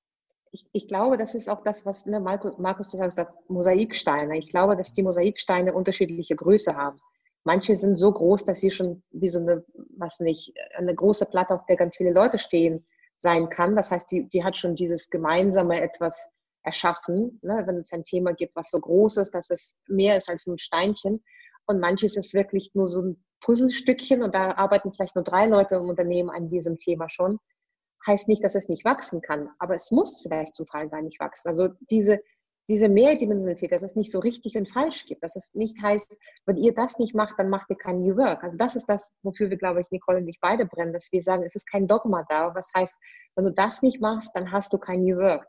ich, 0.53 0.67
ich, 0.73 0.89
glaube, 0.89 1.17
das 1.17 1.35
ist 1.35 1.49
auch 1.49 1.63
das, 1.63 1.85
was 1.87 2.07
ne, 2.07 2.21
Markus, 2.21 2.91
du 2.91 2.97
sagst, 2.97 3.19
Mosaiksteine. 3.49 4.39
Ich 4.39 4.51
glaube, 4.51 4.77
dass 4.77 4.93
die 4.93 5.03
Mosaiksteine 5.03 5.75
unterschiedliche 5.75 6.37
Größe 6.37 6.77
haben. 6.77 6.99
Manche 7.45 7.77
sind 7.77 7.97
so 7.97 8.13
groß, 8.13 8.45
dass 8.45 8.61
sie 8.61 8.71
schon 8.71 9.03
wie 9.11 9.29
so 9.29 9.41
eine, 9.41 9.65
was 9.97 10.21
nicht, 10.21 10.55
eine 10.77 10.95
große 10.95 11.27
Platte, 11.27 11.55
auf 11.55 11.65
der 11.67 11.77
ganz 11.77 11.97
viele 11.97 12.13
Leute 12.13 12.39
stehen, 12.39 12.87
sein 13.19 13.49
kann. 13.49 13.75
Das 13.77 13.91
heißt, 13.91 14.11
die, 14.11 14.29
die 14.29 14.45
hat 14.45 14.57
schon 14.57 14.75
dieses 14.75 15.11
gemeinsame 15.11 15.81
etwas 15.81 16.29
erschaffen, 16.63 17.39
ne? 17.43 17.63
wenn 17.67 17.79
es 17.79 17.93
ein 17.93 18.05
Thema 18.05 18.33
gibt, 18.33 18.55
was 18.55 18.71
so 18.71 18.81
groß 18.81 19.17
ist, 19.19 19.35
dass 19.35 19.51
es 19.51 19.79
mehr 19.87 20.17
ist 20.17 20.29
als 20.29 20.47
ein 20.47 20.59
Steinchen. 20.59 21.23
Und 21.67 21.81
manches 21.81 22.17
ist 22.17 22.35
wirklich 22.35 22.71
nur 22.75 22.89
so 22.89 23.03
ein 23.03 23.25
Puzzlestückchen 23.41 24.23
und 24.23 24.35
da 24.35 24.53
arbeiten 24.53 24.93
vielleicht 24.93 25.15
nur 25.15 25.25
drei 25.25 25.47
Leute 25.47 25.77
im 25.77 25.89
Unternehmen 25.89 26.31
an 26.31 26.49
diesem 26.49 26.77
Thema 26.77 27.09
schon 27.09 27.39
heißt 28.07 28.29
nicht, 28.29 28.45
dass 28.45 28.55
es 28.55 28.69
nicht 28.69 28.85
wachsen 28.85 29.21
kann, 29.21 29.51
aber 29.59 29.75
es 29.75 29.91
muss 29.91 30.21
vielleicht 30.23 30.55
zum 30.55 30.67
Teil 30.67 30.89
gar 30.89 31.03
nicht 31.03 31.21
wachsen. 31.21 31.49
Also 31.49 31.69
diese, 31.91 32.21
diese 32.69 32.89
Mehrdimensionalität, 32.91 33.73
dass 33.73 33.83
es 33.83 33.97
nicht 33.97 34.13
so 34.13 34.19
richtig 34.19 34.57
und 34.57 34.69
falsch 34.69 35.07
gibt, 35.07 35.23
dass 35.23 35.37
es 35.37 35.55
nicht 35.55 35.81
heißt, 35.81 36.19
wenn 36.45 36.59
ihr 36.59 36.75
das 36.75 36.99
nicht 36.99 37.15
macht, 37.15 37.39
dann 37.39 37.49
macht 37.49 37.71
ihr 37.71 37.77
kein 37.77 38.03
New 38.03 38.17
Work. 38.17 38.43
Also 38.43 38.59
das 38.59 38.77
ist 38.77 38.87
das, 38.87 39.11
wofür 39.23 39.49
wir, 39.49 39.57
glaube 39.57 39.81
ich, 39.81 39.91
Nicole 39.91 40.19
und 40.19 40.29
ich 40.29 40.39
beide 40.41 40.67
brennen, 40.67 40.93
dass 40.93 41.11
wir 41.11 41.23
sagen, 41.23 41.43
es 41.45 41.55
ist 41.55 41.67
kein 41.67 41.87
Dogma 41.87 42.27
da. 42.29 42.55
Was 42.55 42.71
heißt, 42.77 42.95
wenn 43.37 43.47
du 43.47 43.53
das 43.53 43.81
nicht 43.81 44.03
machst, 44.03 44.33
dann 44.35 44.53
hast 44.53 44.73
du 44.73 44.79
kein 44.79 45.03
New 45.03 45.17
Work. 45.17 45.47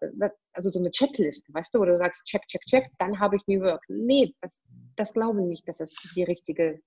Also 0.54 0.70
so 0.70 0.80
eine 0.80 0.92
Checkliste, 0.92 1.54
weißt 1.54 1.76
du, 1.76 1.80
wo 1.80 1.86
du 1.86 1.98
sagst, 1.98 2.26
check, 2.26 2.46
check, 2.48 2.62
check, 2.62 2.88
dann 3.00 3.20
habe 3.20 3.36
ich 3.36 3.46
New 3.48 3.62
Work. 3.62 3.84
Nee, 3.90 4.34
das, 4.42 4.64
das 4.96 5.14
glaube 5.14 5.42
ich 5.42 5.48
nicht, 5.48 5.68
dass 5.68 5.82
es 5.82 5.94
die 6.16 6.24
richtige 6.24 6.80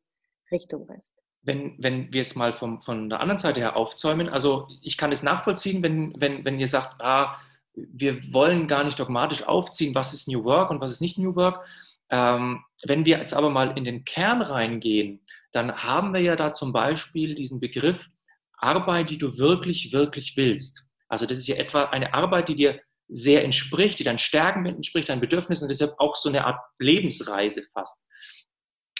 Richtung 0.51 0.89
ist 0.91 1.13
wenn, 1.43 1.75
wenn 1.79 2.13
wir 2.13 2.21
es 2.21 2.37
mal 2.37 2.53
vom, 2.53 2.81
von 2.81 3.09
der 3.09 3.21
anderen 3.21 3.39
Seite 3.39 3.61
her 3.61 3.77
aufzäumen, 3.77 4.29
also 4.29 4.69
ich 4.81 4.97
kann 4.97 5.13
es 5.13 5.23
nachvollziehen, 5.23 5.83
wenn, 5.83 6.13
wenn, 6.19 6.45
wenn 6.45 6.59
ihr 6.59 6.69
sagt, 6.69 7.03
ah, 7.03 7.37
wir 7.75 8.33
wollen 8.33 8.69
gar 8.69 8.85
nicht 8.85 8.99
dogmatisch 8.99 9.43
aufziehen, 9.45 9.95
was 9.95 10.13
ist 10.13 10.29
New 10.29 10.45
Work 10.45 10.71
und 10.71 10.81
was 10.81 10.93
ist 10.93 11.01
nicht 11.01 11.19
New 11.19 11.35
Work. 11.35 11.65
Ähm, 12.11 12.63
wenn 12.85 13.05
wir 13.05 13.19
jetzt 13.19 13.35
aber 13.35 13.51
mal 13.51 13.77
in 13.77 13.85
den 13.85 14.05
Kern 14.05 14.43
reingehen, 14.43 15.25
dann 15.53 15.83
haben 15.83 16.13
wir 16.13 16.21
ja 16.21 16.37
da 16.37 16.53
zum 16.53 16.73
Beispiel 16.73 17.35
diesen 17.35 17.61
Begriff 17.61 18.09
Arbeit, 18.57 19.11
die 19.11 19.19
du 19.19 19.39
wirklich, 19.39 19.93
wirklich 19.93 20.37
willst. 20.37 20.89
Also 21.09 21.27
das 21.27 21.39
ist 21.39 21.49
ja 21.49 21.57
etwa 21.57 21.85
eine 21.85 22.15
Arbeit, 22.15 22.49
die 22.49 22.57
dir 22.57 22.81
sehr 23.09 23.45
entspricht, 23.45 23.99
die 23.99 24.05
deinen 24.05 24.19
Stärken 24.19 24.65
entspricht, 24.65 25.09
deinen 25.09 25.21
Bedürfnissen 25.21 25.65
und 25.65 25.69
deshalb 25.69 25.95
auch 25.99 26.15
so 26.15 26.29
eine 26.29 26.47
Art 26.47 26.61
Lebensreise 26.79 27.65
fast. 27.73 28.09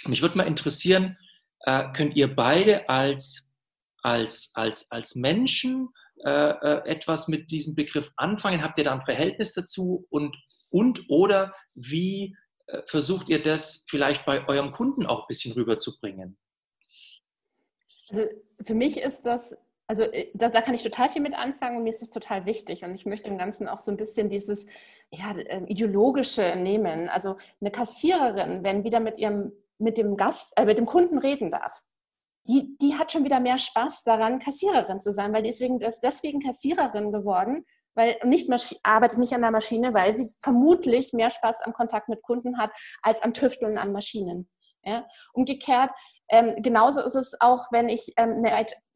Mich 0.05 0.21
würde 0.21 0.37
mal 0.37 0.45
interessieren, 0.45 1.17
äh, 1.63 1.91
könnt 1.93 2.15
ihr 2.15 2.33
beide 2.33 2.87
als, 2.89 3.55
als, 4.01 4.51
als, 4.55 4.91
als 4.91 5.15
Menschen 5.15 5.89
äh, 6.23 6.29
äh, 6.29 6.87
etwas 6.89 7.27
mit 7.27 7.51
diesem 7.51 7.75
Begriff 7.75 8.11
anfangen? 8.15 8.63
Habt 8.63 8.77
ihr 8.77 8.83
da 8.85 8.93
ein 8.93 9.01
Verhältnis 9.01 9.53
dazu? 9.53 10.05
Und, 10.09 10.37
und 10.69 11.09
oder 11.09 11.53
wie 11.73 12.35
äh, 12.67 12.81
versucht 12.85 13.29
ihr 13.29 13.41
das 13.41 13.85
vielleicht 13.89 14.25
bei 14.25 14.47
eurem 14.47 14.71
Kunden 14.71 15.05
auch 15.05 15.21
ein 15.21 15.27
bisschen 15.27 15.53
rüberzubringen? 15.53 16.37
Also 18.09 18.25
für 18.63 18.75
mich 18.75 18.97
ist 18.97 19.23
das 19.23 19.57
also 19.87 20.03
äh, 20.03 20.27
da, 20.33 20.49
da, 20.49 20.61
kann 20.61 20.75
ich 20.75 20.83
total 20.83 21.09
viel 21.09 21.21
mit 21.21 21.37
anfangen 21.37 21.77
und 21.77 21.83
mir 21.83 21.89
ist 21.89 22.01
das 22.01 22.09
total 22.09 22.45
wichtig. 22.45 22.83
Und 22.83 22.95
ich 22.95 23.05
möchte 23.05 23.29
im 23.29 23.37
Ganzen 23.37 23.67
auch 23.67 23.77
so 23.77 23.91
ein 23.91 23.97
bisschen 23.97 24.29
dieses 24.29 24.65
ja, 25.11 25.35
ideologische 25.67 26.55
nehmen. 26.55 27.09
Also 27.09 27.35
eine 27.61 27.71
Kassiererin, 27.71 28.63
wenn 28.63 28.83
wieder 28.83 28.99
mit 28.99 29.17
ihrem 29.17 29.51
mit 29.77 29.97
dem 29.97 30.17
Gast, 30.17 30.53
äh, 30.57 30.65
mit 30.65 30.77
dem 30.77 30.85
Kunden 30.85 31.17
reden 31.17 31.49
darf, 31.49 31.71
die, 32.45 32.77
die 32.81 32.95
hat 32.95 33.11
schon 33.11 33.23
wieder 33.23 33.39
mehr 33.39 33.57
Spaß 33.57 34.03
daran, 34.03 34.39
Kassiererin 34.39 34.99
zu 34.99 35.13
sein, 35.13 35.33
weil 35.33 35.43
deswegen 35.43 35.79
ist 35.79 36.01
deswegen 36.01 36.41
Kassiererin 36.41 37.11
geworden, 37.11 37.65
weil 37.95 38.17
nicht 38.23 38.49
arbeitet 38.83 39.19
nicht 39.19 39.33
an 39.33 39.41
der 39.41 39.51
Maschine, 39.51 39.93
weil 39.93 40.13
sie 40.13 40.29
vermutlich 40.41 41.13
mehr 41.13 41.29
Spaß 41.29 41.61
am 41.61 41.73
Kontakt 41.73 42.09
mit 42.09 42.21
Kunden 42.21 42.57
hat 42.57 42.71
als 43.01 43.21
am 43.21 43.33
Tüfteln 43.33 43.77
an 43.77 43.91
Maschinen. 43.91 44.49
Ja? 44.83 45.07
Umgekehrt, 45.33 45.91
ähm, 46.29 46.55
genauso 46.57 47.01
ist 47.01 47.15
es 47.15 47.39
auch, 47.39 47.67
wenn 47.71 47.89
ich 47.89 48.13
ähm, 48.17 48.35
eine 48.37 48.51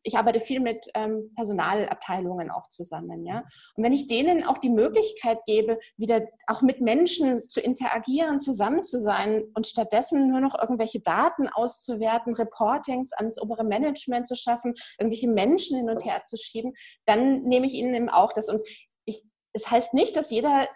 ich 0.08 0.18
arbeite 0.18 0.40
viel 0.40 0.62
mit 0.62 0.90
ähm, 0.94 1.30
Personalabteilungen 1.36 2.50
auch 2.50 2.68
zusammen, 2.70 3.26
ja. 3.26 3.44
Und 3.76 3.84
wenn 3.84 3.92
ich 3.92 4.08
denen 4.08 4.46
auch 4.46 4.58
die 4.58 4.70
Möglichkeit 4.70 5.40
gebe, 5.46 5.80
wieder 5.98 6.26
auch 6.48 6.62
mit 6.62 6.80
Menschen 6.80 7.42
zu 7.50 7.60
interagieren, 7.60 8.40
zusammen 8.40 8.84
zu 8.86 9.00
sein 9.00 9.44
und 9.54 9.68
stattdessen 9.68 10.30
nur 10.30 10.40
noch 10.40 10.58
irgendwelche 10.58 11.02
Daten 11.02 11.50
auszuwerten, 11.50 12.36
Reportings 12.36 13.12
ans 13.12 13.40
obere 13.42 13.66
Management 13.66 14.28
zu 14.28 14.36
schaffen, 14.38 14.76
irgendwelche 14.98 15.28
Menschen 15.28 15.78
hin 15.78 15.90
und 15.90 16.06
her 16.06 16.24
zu 16.24 16.38
schieben, 16.38 16.74
dann 17.06 17.42
nehme 17.42 17.66
ich 17.66 17.74
ihnen 17.74 17.94
eben 17.94 18.10
auch 18.10 18.32
das. 18.32 18.48
Und 18.48 18.62
ich, 19.04 19.24
es 19.52 19.64
das 19.64 19.72
heißt 19.72 19.94
nicht, 19.94 20.16
dass 20.16 20.32
jeder 20.32 20.68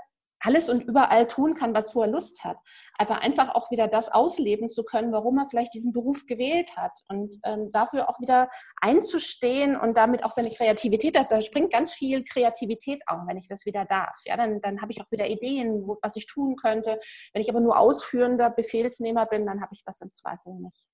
alles 0.42 0.70
und 0.70 0.84
überall 0.84 1.28
tun 1.28 1.54
kann, 1.54 1.74
was 1.74 1.96
er 1.96 2.08
Lust 2.08 2.44
hat. 2.44 2.58
Aber 2.98 3.22
einfach 3.22 3.56
auch 3.56 3.72
wieder 3.72 3.88
das 3.88 4.10
ausleben 4.10 4.70
zu 4.70 4.84
können, 4.84 5.12
warum 5.12 5.38
er 5.38 5.48
vielleicht 5.48 5.74
diesen 5.74 5.94
Beruf 5.94 6.26
gewählt 6.26 6.76
hat. 6.76 7.00
Und 7.08 7.38
ähm, 7.44 7.72
dafür 7.72 8.10
auch 8.10 8.20
wieder 8.20 8.50
einzustehen 8.82 9.76
und 9.76 9.96
damit 9.98 10.24
auch 10.24 10.32
seine 10.32 10.50
Kreativität, 10.50 11.16
da 11.16 11.42
springt 11.42 11.72
ganz 11.72 11.94
viel 11.94 12.24
Kreativität 12.24 13.02
auch, 13.08 13.28
wenn 13.28 13.38
ich 13.38 13.48
das 13.48 13.66
wieder 13.66 13.86
darf. 13.86 14.18
Ja, 14.26 14.36
dann, 14.38 14.62
dann 14.62 14.82
habe 14.82 14.92
ich 14.92 15.02
auch 15.02 15.12
wieder 15.12 15.28
Ideen, 15.30 15.88
wo, 15.88 15.98
was 16.02 16.16
ich 16.16 16.26
tun 16.26 16.56
könnte. 16.56 17.00
Wenn 17.34 17.42
ich 17.42 17.50
aber 17.50 17.60
nur 17.60 17.78
ausführender 17.78 18.50
Befehlsnehmer 18.50 19.26
bin, 19.28 19.46
dann 19.46 19.62
habe 19.62 19.74
ich 19.74 19.84
das 19.86 20.02
im 20.02 20.12
Zweifel 20.14 20.54
nicht. 20.56 20.88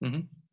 Mhm. 0.00 0.47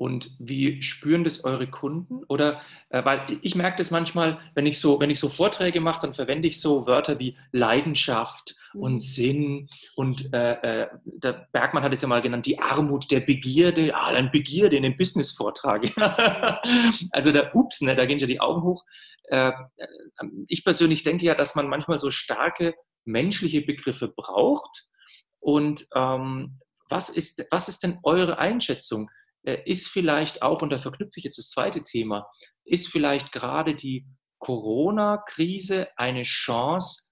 Und 0.00 0.30
wie 0.38 0.80
spüren 0.80 1.24
das 1.24 1.44
eure 1.44 1.66
Kunden? 1.66 2.24
Oder 2.24 2.62
äh, 2.88 3.04
weil 3.04 3.38
ich 3.42 3.54
merke 3.54 3.76
das 3.76 3.90
manchmal, 3.90 4.38
wenn 4.54 4.64
ich 4.64 4.80
so, 4.80 4.98
wenn 4.98 5.10
ich 5.10 5.20
so 5.20 5.28
Vorträge 5.28 5.78
mache, 5.82 6.00
dann 6.00 6.14
verwende 6.14 6.48
ich 6.48 6.58
so 6.58 6.86
Wörter 6.86 7.18
wie 7.18 7.36
Leidenschaft 7.52 8.56
mhm. 8.72 8.80
und 8.80 9.00
Sinn. 9.00 9.68
Und 9.96 10.32
äh, 10.32 10.84
äh, 10.84 10.88
der 11.04 11.46
Bergmann 11.52 11.82
hat 11.82 11.92
es 11.92 12.00
ja 12.00 12.08
mal 12.08 12.22
genannt, 12.22 12.46
die 12.46 12.58
Armut 12.58 13.10
der 13.10 13.20
Begierde. 13.20 13.94
Ah, 13.94 14.06
ein 14.06 14.30
Begierde 14.30 14.78
in 14.78 14.86
einem 14.86 14.96
Business-Vortrag. 14.96 15.92
also 17.10 17.30
da, 17.30 17.50
ups, 17.52 17.82
ne, 17.82 17.94
da 17.94 18.06
gehen 18.06 18.18
ja 18.18 18.26
die 18.26 18.40
Augen 18.40 18.62
hoch. 18.62 18.86
Äh, 19.24 19.50
äh, 19.50 19.86
ich 20.48 20.64
persönlich 20.64 21.02
denke 21.02 21.26
ja, 21.26 21.34
dass 21.34 21.56
man 21.56 21.68
manchmal 21.68 21.98
so 21.98 22.10
starke 22.10 22.74
menschliche 23.04 23.60
Begriffe 23.60 24.08
braucht. 24.08 24.86
Und 25.40 25.86
ähm, 25.94 26.58
was, 26.88 27.10
ist, 27.10 27.46
was 27.50 27.68
ist 27.68 27.82
denn 27.82 27.98
eure 28.02 28.38
Einschätzung? 28.38 29.10
Äh, 29.42 29.62
ist 29.64 29.88
vielleicht 29.88 30.42
auch, 30.42 30.62
und 30.62 30.70
da 30.70 30.78
verknüpfe 30.78 31.14
ich 31.16 31.24
jetzt 31.24 31.38
das 31.38 31.50
zweite 31.50 31.82
Thema, 31.82 32.28
ist 32.64 32.88
vielleicht 32.88 33.32
gerade 33.32 33.74
die 33.74 34.06
Corona-Krise 34.38 35.88
eine 35.96 36.22
Chance, 36.24 37.10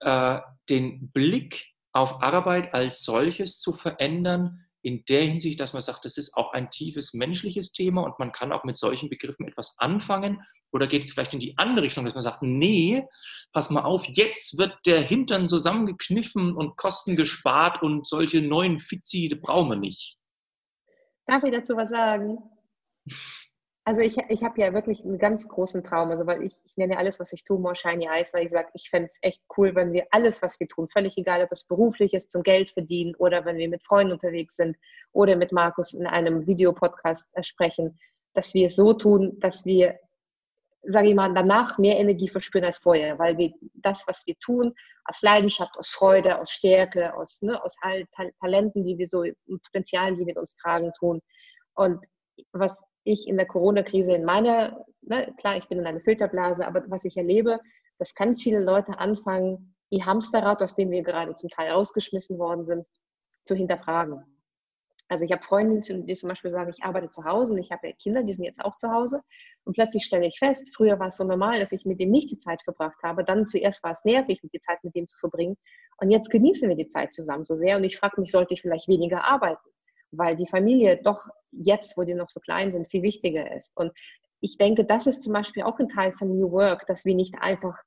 äh, 0.00 0.40
den 0.68 1.10
Blick 1.12 1.66
auf 1.92 2.22
Arbeit 2.22 2.74
als 2.74 3.02
solches 3.02 3.58
zu 3.60 3.72
verändern, 3.72 4.66
in 4.86 5.04
der 5.06 5.24
Hinsicht, 5.24 5.58
dass 5.58 5.72
man 5.72 5.82
sagt, 5.82 6.04
das 6.04 6.16
ist 6.16 6.36
auch 6.36 6.52
ein 6.52 6.70
tiefes 6.70 7.12
menschliches 7.12 7.72
Thema 7.72 8.02
und 8.02 8.20
man 8.20 8.30
kann 8.30 8.52
auch 8.52 8.62
mit 8.62 8.78
solchen 8.78 9.08
Begriffen 9.08 9.48
etwas 9.48 9.76
anfangen? 9.78 10.40
Oder 10.70 10.86
geht 10.86 11.04
es 11.04 11.12
vielleicht 11.12 11.34
in 11.34 11.40
die 11.40 11.58
andere 11.58 11.86
Richtung, 11.86 12.04
dass 12.04 12.14
man 12.14 12.22
sagt, 12.22 12.42
nee, 12.42 13.02
pass 13.52 13.70
mal 13.70 13.82
auf, 13.82 14.04
jetzt 14.06 14.58
wird 14.58 14.78
der 14.86 15.02
Hintern 15.02 15.48
zusammengekniffen 15.48 16.54
und 16.54 16.76
Kosten 16.76 17.16
gespart 17.16 17.82
und 17.82 18.06
solche 18.06 18.40
neuen 18.40 18.78
Fizi 18.78 19.28
brauchen 19.34 19.70
wir 19.70 19.76
nicht? 19.76 20.18
Darf 21.26 21.42
ich 21.44 21.50
dazu 21.50 21.76
was 21.76 21.90
sagen? 21.90 22.38
Also 23.84 24.00
ich, 24.00 24.16
ich 24.30 24.42
habe 24.42 24.60
ja 24.60 24.74
wirklich 24.74 25.04
einen 25.04 25.18
ganz 25.18 25.46
großen 25.46 25.84
Traum. 25.84 26.10
Also 26.10 26.26
weil 26.26 26.42
ich, 26.42 26.56
ich 26.64 26.76
nenne 26.76 26.98
alles, 26.98 27.20
was 27.20 27.32
ich 27.32 27.44
tue, 27.44 27.58
more 27.58 27.76
shiny 27.76 28.08
eyes, 28.08 28.34
weil 28.34 28.44
ich 28.44 28.50
sage, 28.50 28.68
ich 28.74 28.90
fände 28.90 29.06
es 29.06 29.16
echt 29.22 29.40
cool, 29.56 29.76
wenn 29.76 29.92
wir 29.92 30.06
alles, 30.10 30.42
was 30.42 30.58
wir 30.58 30.66
tun, 30.66 30.88
völlig 30.88 31.16
egal, 31.16 31.44
ob 31.44 31.52
es 31.52 31.62
beruflich 31.62 32.12
ist, 32.12 32.32
zum 32.32 32.42
Geld 32.42 32.70
verdienen 32.70 33.14
oder 33.16 33.44
wenn 33.44 33.58
wir 33.58 33.68
mit 33.68 33.84
Freunden 33.84 34.12
unterwegs 34.12 34.56
sind 34.56 34.76
oder 35.12 35.36
mit 35.36 35.52
Markus 35.52 35.92
in 35.92 36.06
einem 36.06 36.48
Videopodcast 36.48 37.32
sprechen, 37.46 37.96
dass 38.34 38.54
wir 38.54 38.66
es 38.66 38.74
so 38.74 38.92
tun, 38.92 39.38
dass 39.38 39.64
wir, 39.64 40.00
sage 40.88 41.08
ich 41.08 41.14
mal, 41.14 41.32
danach 41.34 41.78
mehr 41.78 41.98
Energie 41.98 42.28
verspüren 42.28 42.66
als 42.66 42.78
vorher, 42.78 43.18
weil 43.18 43.36
wir 43.38 43.52
das, 43.74 44.04
was 44.06 44.26
wir 44.26 44.36
tun, 44.38 44.72
aus 45.04 45.22
Leidenschaft, 45.22 45.76
aus 45.76 45.88
Freude, 45.88 46.40
aus 46.40 46.50
Stärke, 46.50 47.14
aus, 47.14 47.42
ne, 47.42 47.62
aus 47.62 47.76
all 47.80 48.04
Talenten, 48.40 48.84
die 48.84 48.98
wir 48.98 49.06
so, 49.06 49.24
Potenzialen, 49.64 50.14
die 50.14 50.20
wir 50.20 50.26
mit 50.26 50.38
uns 50.38 50.54
tragen, 50.56 50.92
tun. 50.98 51.20
Und 51.74 52.04
was 52.52 52.84
ich 53.04 53.26
in 53.28 53.36
der 53.36 53.46
Corona-Krise 53.46 54.12
in 54.12 54.24
meiner, 54.24 54.84
ne, 55.02 55.32
klar, 55.38 55.56
ich 55.56 55.68
bin 55.68 55.78
in 55.78 55.86
einer 55.86 56.00
Filterblase, 56.00 56.66
aber 56.66 56.84
was 56.88 57.04
ich 57.04 57.16
erlebe, 57.16 57.60
dass 57.98 58.14
ganz 58.14 58.42
viele 58.42 58.60
Leute 58.60 58.98
anfangen, 58.98 59.74
ihr 59.90 60.04
Hamsterrad, 60.04 60.62
aus 60.62 60.74
dem 60.74 60.90
wir 60.90 61.02
gerade 61.02 61.34
zum 61.34 61.48
Teil 61.48 61.70
rausgeschmissen 61.70 62.38
worden 62.38 62.66
sind, 62.66 62.86
zu 63.44 63.54
hinterfragen. 63.54 64.35
Also 65.08 65.24
ich 65.24 65.32
habe 65.32 65.42
Freundinnen, 65.42 66.06
die 66.06 66.14
zum 66.14 66.28
Beispiel 66.28 66.50
sagen, 66.50 66.70
ich 66.70 66.82
arbeite 66.82 67.10
zu 67.10 67.24
Hause 67.24 67.52
und 67.52 67.58
ich 67.58 67.70
habe 67.70 67.88
ja 67.88 67.92
Kinder, 67.94 68.22
die 68.22 68.34
sind 68.34 68.44
jetzt 68.44 68.64
auch 68.64 68.76
zu 68.76 68.90
Hause. 68.90 69.22
Und 69.64 69.74
plötzlich 69.74 70.04
stelle 70.04 70.26
ich 70.26 70.38
fest, 70.38 70.74
früher 70.74 70.98
war 70.98 71.08
es 71.08 71.16
so 71.16 71.24
normal, 71.24 71.60
dass 71.60 71.72
ich 71.72 71.84
mit 71.84 72.00
dem 72.00 72.10
nicht 72.10 72.30
die 72.30 72.38
Zeit 72.38 72.62
verbracht 72.64 73.00
habe. 73.02 73.24
Dann 73.24 73.46
zuerst 73.46 73.82
war 73.84 73.92
es 73.92 74.04
nervig, 74.04 74.40
die 74.42 74.60
Zeit 74.60 74.82
mit 74.82 74.94
dem 74.94 75.06
zu 75.06 75.18
verbringen. 75.18 75.56
Und 75.98 76.10
jetzt 76.10 76.30
genießen 76.30 76.68
wir 76.68 76.76
die 76.76 76.88
Zeit 76.88 77.12
zusammen 77.12 77.44
so 77.44 77.54
sehr. 77.54 77.76
Und 77.76 77.84
ich 77.84 77.96
frage 77.96 78.20
mich, 78.20 78.32
sollte 78.32 78.54
ich 78.54 78.62
vielleicht 78.62 78.88
weniger 78.88 79.24
arbeiten? 79.24 79.70
weil 80.12 80.36
die 80.36 80.46
Familie 80.46 81.00
doch 81.02 81.26
jetzt, 81.52 81.96
wo 81.96 82.04
die 82.04 82.14
noch 82.14 82.30
so 82.30 82.40
klein 82.40 82.72
sind, 82.72 82.90
viel 82.90 83.02
wichtiger 83.02 83.54
ist. 83.54 83.76
Und 83.76 83.92
ich 84.40 84.58
denke, 84.58 84.84
das 84.84 85.06
ist 85.06 85.22
zum 85.22 85.32
Beispiel 85.32 85.62
auch 85.62 85.78
ein 85.78 85.88
Teil 85.88 86.12
von 86.12 86.28
New 86.28 86.50
Work, 86.52 86.86
dass 86.86 87.04
wir 87.04 87.14
nicht 87.14 87.34
einfach, 87.40 87.78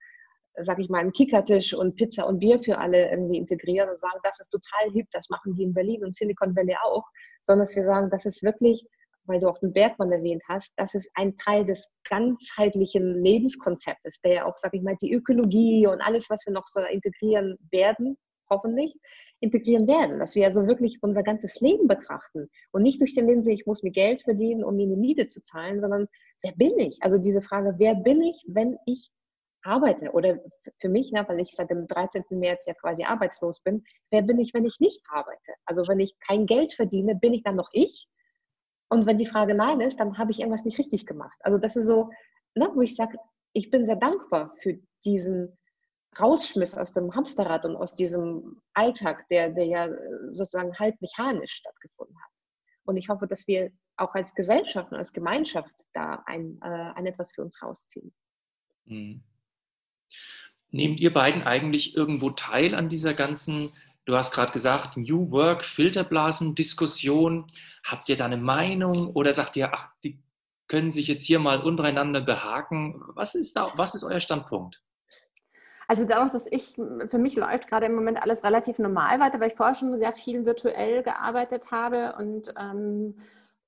sag 0.57 0.79
ich 0.79 0.89
mal, 0.89 0.99
einen 0.99 1.13
Kickertisch 1.13 1.73
und 1.73 1.95
Pizza 1.95 2.27
und 2.27 2.39
Bier 2.39 2.59
für 2.59 2.77
alle 2.77 3.09
irgendwie 3.11 3.37
integrieren 3.37 3.89
und 3.89 3.99
sagen, 3.99 4.19
das 4.23 4.39
ist 4.39 4.49
total 4.49 4.91
hip, 4.93 5.07
das 5.11 5.29
machen 5.29 5.53
die 5.53 5.63
in 5.63 5.73
Berlin 5.73 6.03
und 6.03 6.15
Silicon 6.15 6.55
Valley 6.55 6.75
auch, 6.83 7.05
sondern 7.41 7.65
dass 7.65 7.75
wir 7.75 7.83
sagen, 7.83 8.09
das 8.09 8.25
ist 8.25 8.43
wirklich, 8.43 8.85
weil 9.25 9.39
du 9.39 9.47
auch 9.47 9.59
den 9.59 9.73
Bergmann 9.73 10.11
erwähnt 10.11 10.43
hast, 10.47 10.73
das 10.77 10.95
ist 10.95 11.09
ein 11.15 11.37
Teil 11.37 11.65
des 11.65 11.91
ganzheitlichen 12.09 13.23
Lebenskonzeptes, 13.23 14.21
der 14.21 14.33
ja 14.33 14.45
auch, 14.45 14.57
sag 14.57 14.73
ich 14.73 14.81
mal, 14.81 14.97
die 15.01 15.13
Ökologie 15.13 15.87
und 15.87 16.01
alles, 16.01 16.29
was 16.29 16.45
wir 16.45 16.53
noch 16.53 16.67
so 16.67 16.79
integrieren 16.81 17.57
werden, 17.71 18.17
hoffentlich, 18.49 18.93
integrieren 19.41 19.87
werden, 19.87 20.19
dass 20.19 20.35
wir 20.35 20.45
also 20.45 20.67
wirklich 20.67 20.97
unser 21.01 21.23
ganzes 21.23 21.61
Leben 21.61 21.87
betrachten 21.87 22.49
und 22.71 22.81
nicht 22.81 22.99
durch 22.99 23.13
den 23.13 23.27
Linse, 23.27 23.53
ich 23.53 23.65
muss 23.65 23.83
mir 23.83 23.91
Geld 23.91 24.23
verdienen, 24.23 24.63
um 24.63 24.75
mir 24.75 24.87
eine 24.87 24.97
Miete 24.97 25.27
zu 25.27 25.41
zahlen, 25.41 25.79
sondern 25.79 26.07
wer 26.41 26.53
bin 26.53 26.77
ich? 26.79 26.97
Also 27.01 27.17
diese 27.17 27.41
Frage, 27.41 27.75
wer 27.77 27.95
bin 27.95 28.21
ich, 28.21 28.43
wenn 28.47 28.77
ich 28.85 29.11
arbeite? 29.63 30.11
Oder 30.11 30.39
für 30.79 30.89
mich, 30.89 31.11
ne, 31.11 31.25
weil 31.27 31.39
ich 31.39 31.51
seit 31.51 31.69
dem 31.69 31.87
13. 31.87 32.23
März 32.31 32.65
ja 32.65 32.73
quasi 32.73 33.03
arbeitslos 33.03 33.61
bin, 33.61 33.83
wer 34.11 34.21
bin 34.21 34.39
ich, 34.39 34.53
wenn 34.53 34.65
ich 34.65 34.79
nicht 34.79 35.01
arbeite? 35.09 35.53
Also 35.65 35.87
wenn 35.87 35.99
ich 35.99 36.17
kein 36.19 36.45
Geld 36.45 36.73
verdiene, 36.73 37.15
bin 37.15 37.33
ich 37.33 37.43
dann 37.43 37.55
noch 37.55 37.69
ich? 37.73 38.07
Und 38.89 39.05
wenn 39.05 39.17
die 39.17 39.27
Frage 39.27 39.53
nein 39.53 39.81
ist, 39.81 39.99
dann 39.99 40.17
habe 40.17 40.31
ich 40.31 40.39
irgendwas 40.39 40.65
nicht 40.65 40.79
richtig 40.79 41.05
gemacht. 41.05 41.37
Also 41.41 41.59
das 41.59 41.75
ist 41.75 41.85
so, 41.85 42.09
ne, 42.55 42.69
wo 42.73 42.81
ich 42.81 42.95
sage, 42.95 43.17
ich 43.53 43.69
bin 43.69 43.85
sehr 43.85 43.95
dankbar 43.95 44.53
für 44.61 44.79
diesen 45.05 45.57
rausschmiss 46.19 46.75
aus 46.75 46.93
dem 46.93 47.13
Hamsterrad 47.15 47.65
und 47.65 47.75
aus 47.75 47.93
diesem 47.93 48.61
Alltag, 48.73 49.27
der, 49.29 49.51
der 49.51 49.65
ja 49.65 49.89
sozusagen 50.31 50.77
halb 50.77 50.99
mechanisch 51.01 51.53
stattgefunden 51.53 52.15
hat. 52.19 52.31
Und 52.85 52.97
ich 52.97 53.09
hoffe, 53.09 53.27
dass 53.27 53.47
wir 53.47 53.71
auch 53.97 54.15
als 54.15 54.33
Gesellschaft 54.33 54.91
und 54.91 54.97
als 54.97 55.13
Gemeinschaft 55.13 55.73
da 55.93 56.23
ein, 56.25 56.59
äh, 56.63 56.67
ein 56.67 57.05
etwas 57.05 57.31
für 57.31 57.43
uns 57.43 57.61
rausziehen. 57.61 58.11
Mhm. 58.85 59.23
Nehmt 60.71 60.99
ihr 60.99 61.13
beiden 61.13 61.43
eigentlich 61.43 61.95
irgendwo 61.95 62.29
teil 62.29 62.75
an 62.75 62.89
dieser 62.89 63.13
ganzen, 63.13 63.71
du 64.05 64.15
hast 64.15 64.33
gerade 64.33 64.51
gesagt, 64.51 64.97
New 64.97 65.31
Work, 65.31 65.65
Filterblasen, 65.65 66.55
Diskussion? 66.55 67.47
Habt 67.83 68.09
ihr 68.09 68.15
da 68.15 68.25
eine 68.25 68.37
Meinung 68.37 69.07
oder 69.15 69.33
sagt 69.33 69.55
ihr, 69.55 69.73
ach, 69.73 69.89
die 70.03 70.21
können 70.67 70.91
sich 70.91 71.07
jetzt 71.07 71.25
hier 71.25 71.39
mal 71.39 71.61
untereinander 71.61 72.21
behaken? 72.21 73.01
Was 73.15 73.35
ist 73.35 73.55
da, 73.55 73.73
was 73.75 73.95
ist 73.95 74.03
euer 74.03 74.19
Standpunkt? 74.19 74.81
Also 75.89 76.05
dadurch, 76.05 76.31
dass 76.31 76.45
ich, 76.45 76.75
für 76.75 77.17
mich 77.17 77.35
läuft 77.35 77.67
gerade 77.67 77.87
im 77.87 77.95
Moment 77.95 78.21
alles 78.21 78.43
relativ 78.43 78.77
normal 78.77 79.19
weiter, 79.19 79.39
weil 79.39 79.47
ich 79.47 79.55
vorher 79.55 79.73
schon 79.73 79.97
sehr 79.99 80.13
viel 80.13 80.45
virtuell 80.45 81.01
gearbeitet 81.01 81.71
habe 81.71 82.15
und, 82.19 82.53
ähm, 82.59 83.17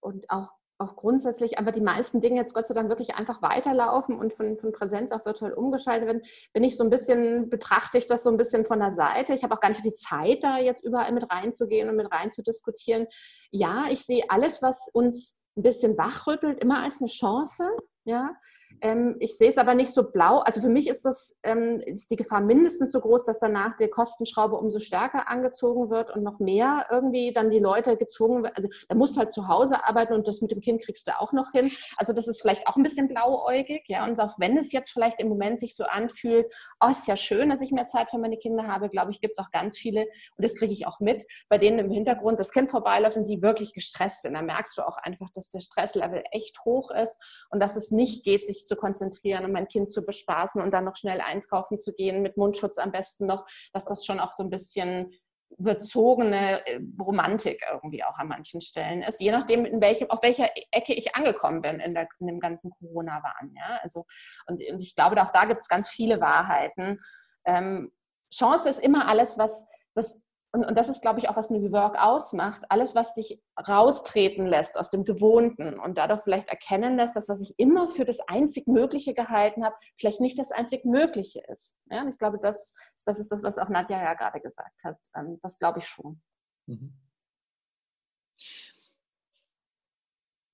und 0.01 0.29
auch, 0.29 0.51
auch 0.81 0.95
grundsätzlich 0.95 1.57
einfach 1.59 1.71
die 1.71 1.81
meisten 1.81 2.19
Dinge 2.19 2.37
jetzt 2.37 2.53
Gott 2.53 2.67
sei 2.67 2.73
Dank 2.73 2.89
wirklich 2.89 3.15
einfach 3.15 3.41
weiterlaufen 3.41 4.17
und 4.17 4.33
von, 4.33 4.57
von 4.57 4.71
Präsenz 4.71 5.11
auf 5.11 5.25
virtuell 5.25 5.53
umgeschaltet 5.53 6.07
werden, 6.07 6.21
bin 6.53 6.63
ich 6.63 6.75
so 6.75 6.83
ein 6.83 6.89
bisschen, 6.89 7.49
betrachte 7.49 7.97
ich 7.97 8.07
das 8.07 8.23
so 8.23 8.29
ein 8.29 8.37
bisschen 8.37 8.65
von 8.65 8.79
der 8.79 8.91
Seite. 8.91 9.33
Ich 9.33 9.43
habe 9.43 9.53
auch 9.53 9.59
gar 9.59 9.69
nicht 9.69 9.81
viel 9.81 9.93
Zeit, 9.93 10.43
da 10.43 10.57
jetzt 10.57 10.83
überall 10.83 11.11
mit 11.11 11.29
reinzugehen 11.31 11.89
und 11.89 11.95
mit 11.95 12.11
rein 12.11 12.31
zu 12.31 12.41
diskutieren. 12.41 13.07
Ja, 13.51 13.85
ich 13.89 14.05
sehe 14.05 14.23
alles, 14.29 14.61
was 14.61 14.89
uns 14.93 15.37
ein 15.55 15.63
bisschen 15.63 15.97
wachrüttelt, 15.97 16.59
immer 16.59 16.83
als 16.83 17.01
eine 17.01 17.09
Chance. 17.09 17.69
Ja, 18.03 18.35
ähm, 18.81 19.15
ich 19.19 19.37
sehe 19.37 19.49
es 19.49 19.57
aber 19.57 19.75
nicht 19.75 19.91
so 19.91 20.09
blau. 20.11 20.39
Also 20.39 20.61
für 20.61 20.69
mich 20.69 20.87
ist 20.87 21.05
das 21.05 21.37
ähm, 21.43 21.81
ist 21.85 22.09
die 22.11 22.15
Gefahr 22.15 22.41
mindestens 22.41 22.91
so 22.91 22.99
groß, 22.99 23.25
dass 23.25 23.39
danach 23.39 23.75
die 23.75 23.87
Kostenschraube 23.87 24.55
umso 24.55 24.79
stärker 24.79 25.27
angezogen 25.27 25.89
wird 25.89 26.15
und 26.15 26.23
noch 26.23 26.39
mehr 26.39 26.87
irgendwie 26.89 27.33
dann 27.33 27.51
die 27.51 27.59
Leute 27.59 27.97
gezwungen 27.97 28.43
werden. 28.43 28.55
Also 28.55 28.69
da 28.89 28.95
musst 28.95 29.17
halt 29.17 29.31
zu 29.31 29.47
Hause 29.47 29.85
arbeiten 29.85 30.13
und 30.13 30.27
das 30.27 30.41
mit 30.41 30.51
dem 30.51 30.61
Kind 30.61 30.81
kriegst 30.81 31.07
du 31.07 31.19
auch 31.19 31.33
noch 31.33 31.51
hin. 31.51 31.71
Also 31.97 32.13
das 32.13 32.27
ist 32.27 32.41
vielleicht 32.41 32.67
auch 32.67 32.77
ein 32.77 32.83
bisschen 32.83 33.07
blauäugig, 33.07 33.83
ja. 33.87 34.05
Und 34.05 34.19
auch 34.19 34.35
wenn 34.39 34.57
es 34.57 34.71
jetzt 34.71 34.91
vielleicht 34.91 35.19
im 35.19 35.29
Moment 35.29 35.59
sich 35.59 35.75
so 35.75 35.83
anfühlt, 35.83 36.53
oh, 36.79 36.89
ist 36.89 37.07
ja 37.07 37.17
schön, 37.17 37.49
dass 37.49 37.61
ich 37.61 37.71
mehr 37.71 37.85
Zeit 37.85 38.09
für 38.09 38.17
meine 38.17 38.37
Kinder 38.37 38.67
habe, 38.67 38.89
glaube 38.89 39.11
ich, 39.11 39.21
gibt 39.21 39.33
es 39.33 39.39
auch 39.39 39.51
ganz 39.51 39.77
viele 39.77 40.01
und 40.01 40.43
das 40.43 40.55
kriege 40.55 40.73
ich 40.73 40.87
auch 40.87 40.99
mit, 40.99 41.25
bei 41.49 41.57
denen 41.57 41.79
im 41.79 41.91
Hintergrund 41.91 42.39
das 42.39 42.51
Kind 42.51 42.69
vorbeiläuft 42.69 43.17
und 43.17 43.27
die 43.27 43.41
wirklich 43.41 43.73
gestresst 43.73 44.23
sind. 44.23 44.33
Da 44.33 44.41
merkst 44.41 44.77
du 44.77 44.81
auch 44.87 44.97
einfach, 44.97 45.29
dass 45.33 45.49
der 45.49 45.59
Stresslevel 45.59 46.23
echt 46.31 46.63
hoch 46.65 46.91
ist 46.91 47.47
und 47.49 47.59
dass 47.59 47.75
es 47.75 47.91
nicht 47.91 48.23
geht, 48.23 48.45
sich 48.45 48.60
zu 48.65 48.75
konzentrieren 48.75 49.45
und 49.45 49.51
mein 49.51 49.67
Kind 49.67 49.91
zu 49.91 50.05
bespaßen 50.05 50.61
und 50.61 50.71
dann 50.71 50.85
noch 50.85 50.95
schnell 50.95 51.21
einkaufen 51.21 51.77
zu 51.77 51.93
gehen, 51.93 52.21
mit 52.21 52.37
Mundschutz 52.37 52.77
am 52.77 52.91
besten 52.91 53.25
noch, 53.25 53.45
dass 53.73 53.85
das 53.85 54.05
schon 54.05 54.19
auch 54.19 54.31
so 54.31 54.43
ein 54.43 54.49
bisschen 54.49 55.11
überzogene 55.57 56.65
äh, 56.65 56.79
Romantik 56.99 57.61
irgendwie 57.69 58.03
auch 58.03 58.17
an 58.17 58.27
manchen 58.27 58.61
Stellen 58.61 59.01
ist, 59.01 59.21
je 59.21 59.31
nachdem, 59.31 59.65
in 59.65 59.81
welchem, 59.81 60.09
auf 60.09 60.23
welcher 60.23 60.49
Ecke 60.71 60.93
ich 60.93 61.15
angekommen 61.15 61.61
bin 61.61 61.79
in, 61.79 61.93
der, 61.93 62.07
in 62.19 62.27
dem 62.27 62.39
ganzen 62.39 62.71
Corona-Wahn. 62.71 63.53
Ja? 63.55 63.79
Also, 63.81 64.05
und, 64.47 64.61
und, 64.69 64.81
ich 64.81 64.95
glaube, 64.95 65.21
auch 65.21 65.29
da 65.29 65.45
gibt 65.45 65.61
es 65.61 65.67
ganz 65.67 65.89
viele 65.89 66.21
Wahrheiten. 66.21 66.97
Ähm, 67.45 67.91
Chance 68.33 68.69
ist 68.69 68.79
immer 68.79 69.07
alles, 69.07 69.37
was, 69.37 69.65
was 69.93 70.21
und, 70.53 70.65
und 70.65 70.77
das 70.77 70.89
ist, 70.89 71.01
glaube 71.01 71.19
ich, 71.19 71.29
auch, 71.29 71.37
was 71.37 71.49
New 71.49 71.71
Work 71.71 71.97
ausmacht, 71.97 72.63
alles, 72.69 72.93
was 72.93 73.13
dich 73.13 73.41
raustreten 73.67 74.45
lässt 74.45 74.77
aus 74.77 74.89
dem 74.89 75.05
Gewohnten 75.05 75.79
und 75.79 75.97
dadurch 75.97 76.21
vielleicht 76.21 76.49
erkennen 76.49 76.97
lässt, 76.97 77.15
dass 77.15 77.29
was 77.29 77.41
ich 77.41 77.57
immer 77.57 77.87
für 77.87 78.03
das 78.03 78.19
einzig 78.27 78.67
Mögliche 78.67 79.13
gehalten 79.13 79.63
habe, 79.63 79.75
vielleicht 79.97 80.19
nicht 80.19 80.37
das 80.37 80.51
einzig 80.51 80.83
Mögliche 80.83 81.41
ist. 81.47 81.77
Ja, 81.89 82.01
und 82.01 82.09
ich 82.09 82.17
glaube, 82.17 82.37
das, 82.41 82.73
das 83.05 83.19
ist 83.19 83.31
das, 83.31 83.43
was 83.43 83.57
auch 83.57 83.69
Nadja 83.69 84.01
ja 84.01 84.13
gerade 84.13 84.41
gesagt 84.41 84.83
hat. 84.83 84.97
Ähm, 85.15 85.39
das 85.41 85.57
glaube 85.57 85.79
ich 85.79 85.87
schon. 85.87 86.21
Mhm. 86.67 86.93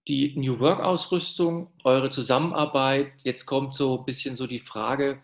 Die 0.07 0.37
New 0.37 0.59
Work-Ausrüstung, 0.59 1.73
eure 1.83 2.11
Zusammenarbeit, 2.11 3.11
jetzt 3.23 3.45
kommt 3.45 3.73
so 3.73 3.97
ein 3.97 4.05
bisschen 4.05 4.35
so 4.35 4.47
die 4.47 4.59
Frage, 4.61 5.21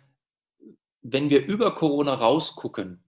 wenn 1.01 1.29
wir 1.29 1.45
über 1.45 1.75
Corona 1.75 2.15
rausgucken, 2.15 3.03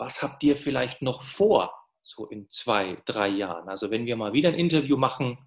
was 0.00 0.22
habt 0.22 0.42
ihr 0.42 0.56
vielleicht 0.56 1.02
noch 1.02 1.22
vor, 1.22 1.72
so 2.02 2.26
in 2.26 2.48
zwei, 2.50 2.96
drei 3.04 3.28
Jahren? 3.28 3.68
Also 3.68 3.90
wenn 3.90 4.06
wir 4.06 4.16
mal 4.16 4.32
wieder 4.32 4.48
ein 4.48 4.54
Interview 4.54 4.96
machen, 4.96 5.38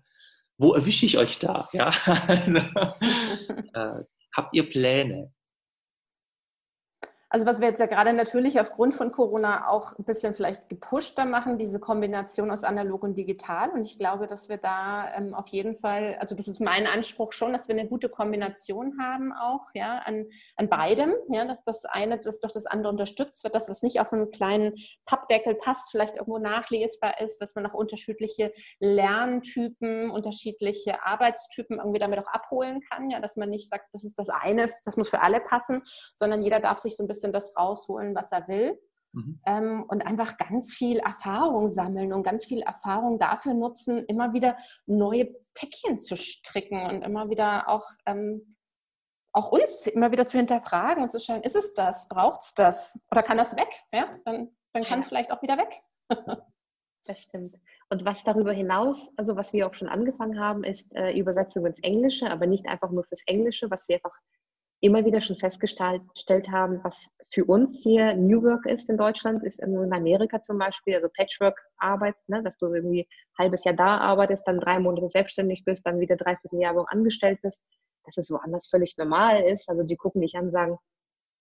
wo 0.57 0.73
erwische 0.73 1.05
ich 1.05 1.17
euch 1.17 1.39
da? 1.39 1.67
Ja, 1.73 1.89
also, 2.27 2.59
äh, 3.73 4.03
habt 4.35 4.53
ihr 4.53 4.69
Pläne? 4.69 5.33
Also 7.33 7.47
was 7.47 7.59
wir 7.59 7.67
jetzt 7.67 7.79
ja 7.79 7.87
gerade 7.87 8.13
natürlich 8.13 8.59
aufgrund 8.59 8.93
von 8.93 9.11
Corona 9.11 9.67
auch 9.67 9.97
ein 9.97 10.03
bisschen 10.03 10.35
vielleicht 10.35 10.69
gepushter 10.69 11.25
machen, 11.25 11.57
diese 11.57 11.79
Kombination 11.79 12.51
aus 12.51 12.63
analog 12.63 13.01
und 13.01 13.15
digital. 13.15 13.71
Und 13.71 13.85
ich 13.85 13.97
glaube, 13.97 14.27
dass 14.27 14.49
wir 14.49 14.57
da 14.57 15.11
ähm, 15.15 15.33
auf 15.33 15.47
jeden 15.47 15.75
Fall, 15.75 16.15
also 16.19 16.35
das 16.35 16.47
ist 16.47 16.61
mein 16.61 16.85
Anspruch 16.85 17.33
schon, 17.33 17.51
dass 17.51 17.67
wir 17.67 17.73
eine 17.73 17.89
gute 17.89 18.07
Kombination 18.07 18.99
haben 19.01 19.33
auch, 19.33 19.63
ja, 19.73 19.97
an, 20.05 20.27
an 20.57 20.69
beidem, 20.69 21.11
ja, 21.31 21.43
dass 21.45 21.63
das 21.63 21.85
eine 21.85 22.19
das 22.19 22.39
durch 22.39 22.53
das 22.53 22.67
andere 22.67 22.91
unterstützt 22.91 23.43
wird, 23.43 23.55
dass 23.55 23.67
was 23.67 23.81
nicht 23.81 23.99
auf 23.99 24.13
einen 24.13 24.29
kleinen 24.29 24.75
Pappdeckel 25.07 25.55
passt, 25.55 25.89
vielleicht 25.89 26.17
irgendwo 26.17 26.37
nachlesbar 26.37 27.19
ist, 27.19 27.39
dass 27.39 27.55
man 27.55 27.65
auch 27.65 27.73
unterschiedliche 27.73 28.53
Lerntypen, 28.79 30.11
unterschiedliche 30.11 31.03
Arbeitstypen 31.03 31.79
irgendwie 31.79 31.99
damit 31.99 32.19
auch 32.19 32.31
abholen 32.31 32.81
kann, 32.91 33.09
ja, 33.09 33.19
dass 33.19 33.37
man 33.37 33.49
nicht 33.49 33.69
sagt, 33.69 33.91
das 33.91 34.03
ist 34.03 34.19
das 34.19 34.29
eine, 34.29 34.69
das 34.85 34.97
muss 34.97 35.09
für 35.09 35.23
alle 35.23 35.39
passen, 35.39 35.81
sondern 36.13 36.43
jeder 36.43 36.59
darf 36.59 36.77
sich 36.77 36.95
so 36.95 37.03
ein 37.03 37.07
bisschen 37.07 37.22
bisschen 37.31 37.33
das 37.33 37.55
rausholen, 37.57 38.15
was 38.15 38.31
er 38.31 38.47
will. 38.47 38.79
Mhm. 39.13 39.39
Ähm, 39.45 39.85
und 39.87 40.05
einfach 40.05 40.37
ganz 40.37 40.73
viel 40.73 40.97
Erfahrung 40.97 41.69
sammeln 41.69 42.13
und 42.13 42.23
ganz 42.23 42.45
viel 42.45 42.61
Erfahrung 42.61 43.19
dafür 43.19 43.53
nutzen, 43.53 44.05
immer 44.05 44.33
wieder 44.33 44.57
neue 44.87 45.25
Päckchen 45.53 45.99
zu 45.99 46.15
stricken 46.17 46.81
und 46.89 47.03
immer 47.03 47.29
wieder 47.29 47.69
auch, 47.69 47.85
ähm, 48.07 48.55
auch 49.31 49.51
uns 49.51 49.87
immer 49.87 50.11
wieder 50.11 50.25
zu 50.25 50.37
hinterfragen 50.37 51.03
und 51.03 51.11
zu 51.11 51.19
schauen, 51.19 51.41
ist 51.41 51.55
es 51.55 51.73
das, 51.75 52.07
braucht 52.09 52.41
es 52.41 52.53
das 52.55 52.99
oder 53.11 53.21
kann 53.21 53.37
das 53.37 53.55
weg? 53.55 53.69
Ja? 53.93 54.07
Dann, 54.25 54.49
dann 54.73 54.83
kann 54.83 54.99
es 54.99 55.07
vielleicht 55.07 55.31
auch 55.31 55.41
wieder 55.43 55.57
weg. 55.57 55.75
das 57.05 57.19
stimmt. 57.19 57.59
Und 57.89 58.05
was 58.05 58.23
darüber 58.23 58.51
hinaus, 58.51 59.09
also 59.17 59.35
was 59.35 59.53
wir 59.53 59.67
auch 59.67 59.75
schon 59.75 59.89
angefangen 59.89 60.39
haben, 60.39 60.63
ist 60.63 60.95
äh, 60.95 61.11
Übersetzung 61.11 61.67
ins 61.67 61.79
Englische, 61.79 62.31
aber 62.31 62.47
nicht 62.47 62.65
einfach 62.67 62.89
nur 62.89 63.03
fürs 63.03 63.23
Englische, 63.27 63.69
was 63.69 63.87
wir 63.87 63.97
einfach 63.97 64.17
immer 64.83 65.05
wieder 65.05 65.21
schon 65.21 65.37
festgestellt 65.37 66.49
haben, 66.51 66.83
was 66.83 67.09
für 67.31 67.45
uns 67.45 67.81
hier 67.81 68.15
New 68.15 68.43
Work 68.43 68.65
ist 68.65 68.89
in 68.89 68.97
Deutschland, 68.97 69.41
ist 69.43 69.61
in 69.61 69.93
Amerika 69.93 70.41
zum 70.41 70.57
Beispiel, 70.57 70.95
also 70.95 71.07
Patchwork-Arbeit, 71.15 72.15
ne, 72.27 72.43
dass 72.43 72.57
du 72.57 72.67
irgendwie 72.67 73.01
ein 73.01 73.45
halbes 73.45 73.63
Jahr 73.63 73.75
da 73.75 73.97
arbeitest, 73.99 74.45
dann 74.45 74.59
drei 74.59 74.79
Monate 74.79 75.07
selbstständig 75.07 75.63
bist, 75.63 75.85
dann 75.85 76.01
wieder 76.01 76.17
dreiviertel 76.17 76.59
Jahr 76.59 76.75
angestellt 76.91 77.39
bist, 77.41 77.63
dass 78.03 78.17
es 78.17 78.29
woanders 78.29 78.67
völlig 78.67 78.97
normal 78.97 79.43
ist. 79.43 79.69
Also 79.69 79.83
die 79.83 79.95
gucken 79.95 80.21
dich 80.21 80.35
an 80.35 80.45
und 80.45 80.51
sagen, 80.51 80.77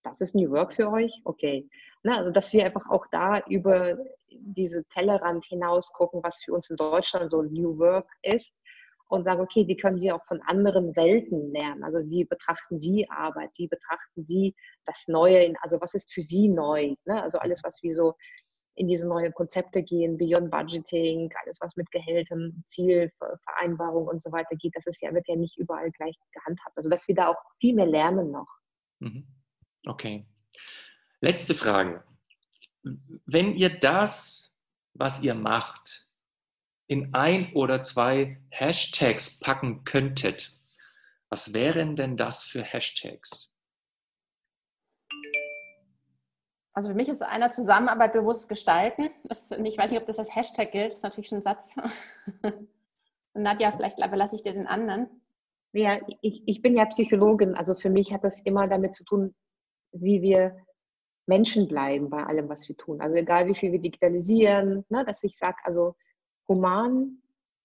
das 0.05 0.20
ist 0.20 0.37
New 0.37 0.50
Work 0.52 0.74
für 0.74 0.88
euch? 0.88 1.12
Okay. 1.24 1.68
Ne, 2.05 2.16
also 2.16 2.31
dass 2.31 2.52
wir 2.52 2.64
einfach 2.64 2.88
auch 2.90 3.07
da 3.11 3.40
über 3.48 3.98
diese 4.31 4.85
Tellerrand 4.94 5.44
hinaus 5.46 5.92
gucken, 5.92 6.20
was 6.22 6.42
für 6.44 6.52
uns 6.52 6.70
in 6.70 6.76
Deutschland 6.76 7.33
so 7.33 7.42
New 7.42 7.76
Work 7.78 8.09
ist 8.22 8.55
und 9.12 9.25
sagen, 9.25 9.42
okay, 9.42 9.68
wie 9.68 9.77
können 9.77 10.01
wir 10.01 10.16
auch 10.16 10.25
von 10.25 10.40
anderen 10.42 10.96
Welten 10.96 11.53
lernen? 11.53 11.85
Also 11.85 11.98
wie 12.09 12.25
betrachten 12.25 12.79
Sie 12.79 13.09
Arbeit? 13.11 13.51
Wie 13.57 13.68
betrachten 13.68 14.25
Sie 14.25 14.55
das 14.87 15.07
Neue? 15.07 15.53
Also 15.61 15.79
was 15.83 15.92
ist 15.92 16.11
für 16.14 16.22
Sie 16.22 16.48
neu? 16.48 16.94
Ne? 17.05 17.22
Also 17.22 17.38
alles, 17.38 17.62
was 17.62 17.83
wir 17.83 17.94
so 17.94 18.14
in 18.75 18.88
diese 18.88 19.07
neuen 19.07 19.35
Konzepte 19.35 19.83
gehen, 19.83 20.16
Beyond 20.16 20.51
Budgeting, 20.51 21.31
alles, 21.44 21.59
was 21.61 21.77
mit 21.77 21.90
Gehältern, 21.90 22.64
Zielvereinbarung 22.66 24.07
und 24.07 24.22
so 24.22 24.33
weiter 24.33 24.57
geht, 24.57 24.75
das 24.77 24.87
ist 24.87 25.03
ja, 25.03 25.12
wird 25.12 25.29
ja 25.29 25.37
nicht 25.37 25.59
überall 25.59 25.90
gleich 25.90 26.16
gehandhabt. 26.33 26.75
Also 26.75 26.88
dass 26.88 27.07
wir 27.07 27.14
da 27.14 27.29
auch 27.29 27.42
viel 27.61 27.75
mehr 27.75 27.85
lernen 27.85 28.31
noch. 28.31 28.48
Mhm. 29.01 29.27
Okay. 29.87 30.27
Letzte 31.20 31.55
Frage. 31.55 32.03
Wenn 33.27 33.57
ihr 33.57 33.79
das, 33.79 34.57
was 34.94 35.22
ihr 35.22 35.35
macht, 35.35 36.09
in 36.92 37.14
ein 37.14 37.52
oder 37.55 37.83
zwei 37.83 38.38
Hashtags 38.50 39.40
packen 39.40 39.85
könntet, 39.85 40.52
was 41.31 41.55
wären 41.55 41.96
denn 41.96 42.18
das 42.18 42.44
für 42.44 42.62
Hashtags? 42.62 43.57
Also 46.74 46.90
für 46.90 46.94
mich 46.94 47.09
ist 47.09 47.22
einer 47.22 47.50
Zusammenarbeit 47.50 48.12
bewusst 48.12 48.48
gestalten. 48.48 49.11
Das, 49.24 49.50
ich 49.50 49.78
weiß 49.78 49.90
nicht, 49.90 50.00
ob 50.00 50.07
das 50.07 50.18
als 50.18 50.35
Hashtag 50.35 50.72
gilt. 50.72 50.92
Das 50.92 50.98
ist 50.98 51.02
natürlich 51.02 51.28
schon 51.28 51.38
ein 51.38 51.42
Satz. 51.42 51.76
Und 52.42 53.42
Nadja, 53.42 53.72
vielleicht 53.72 53.98
überlasse 53.98 54.37
ich 54.37 54.42
dir 54.42 54.52
den 54.52 54.66
anderen. 54.66 55.09
Ja, 55.72 55.98
ich, 56.20 56.42
ich 56.46 56.61
bin 56.61 56.76
ja 56.76 56.85
Psychologin. 56.87 57.55
Also 57.55 57.74
für 57.74 57.90
mich 57.90 58.12
hat 58.12 58.24
das 58.24 58.40
immer 58.40 58.68
damit 58.68 58.94
zu 58.94 59.05
tun, 59.05 59.35
wie 59.92 60.20
wir 60.20 60.57
Menschen 61.26 61.68
bleiben 61.68 62.11
bei 62.11 62.24
allem, 62.24 62.48
was 62.48 62.68
wir 62.68 62.76
tun. 62.76 63.00
Also 63.00 63.16
egal, 63.16 63.46
wie 63.46 63.55
viel 63.55 63.72
wir 63.72 63.81
digitalisieren, 63.81 64.85
ne, 64.88 65.05
dass 65.05 65.22
ich 65.22 65.37
sage, 65.37 65.57
also 65.64 65.94
human 66.52 67.18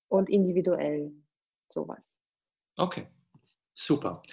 und 0.07 0.29
individuell. 0.29 1.11
Sowas. 1.69 2.17
Okay, 2.77 3.07
super. 3.73 4.23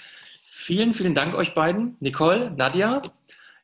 Vielen, 0.50 0.94
vielen 0.94 1.14
Dank 1.14 1.34
euch 1.34 1.54
beiden, 1.54 1.96
Nicole, 2.00 2.50
Nadja. 2.50 3.02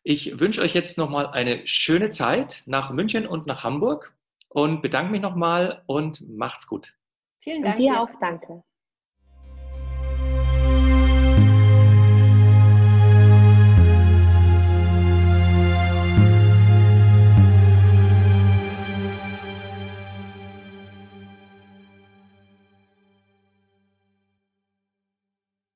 Ich 0.03 0.41
wünsche 0.41 0.63
euch 0.63 0.75
jetzt 0.75 0.99
nochmal 0.99 1.29
eine 1.29 1.67
schöne 1.67 2.11
Zeit 2.11 2.63
nach 2.67 2.91
München 2.91 3.27
und 3.27 3.47
nach 3.47 3.65
Hamburg 3.65 4.13
und 4.49 4.83
bedanke 4.83 5.13
mich 5.13 5.21
nochmal 5.21 5.83
und 5.87 6.29
macht's 6.29 6.67
gut. 6.67 6.95
Vielen 7.39 7.63
Dank. 7.63 7.77
Und 7.77 7.83
dir 7.83 8.01
auch 8.01 8.11
danke. 8.21 8.63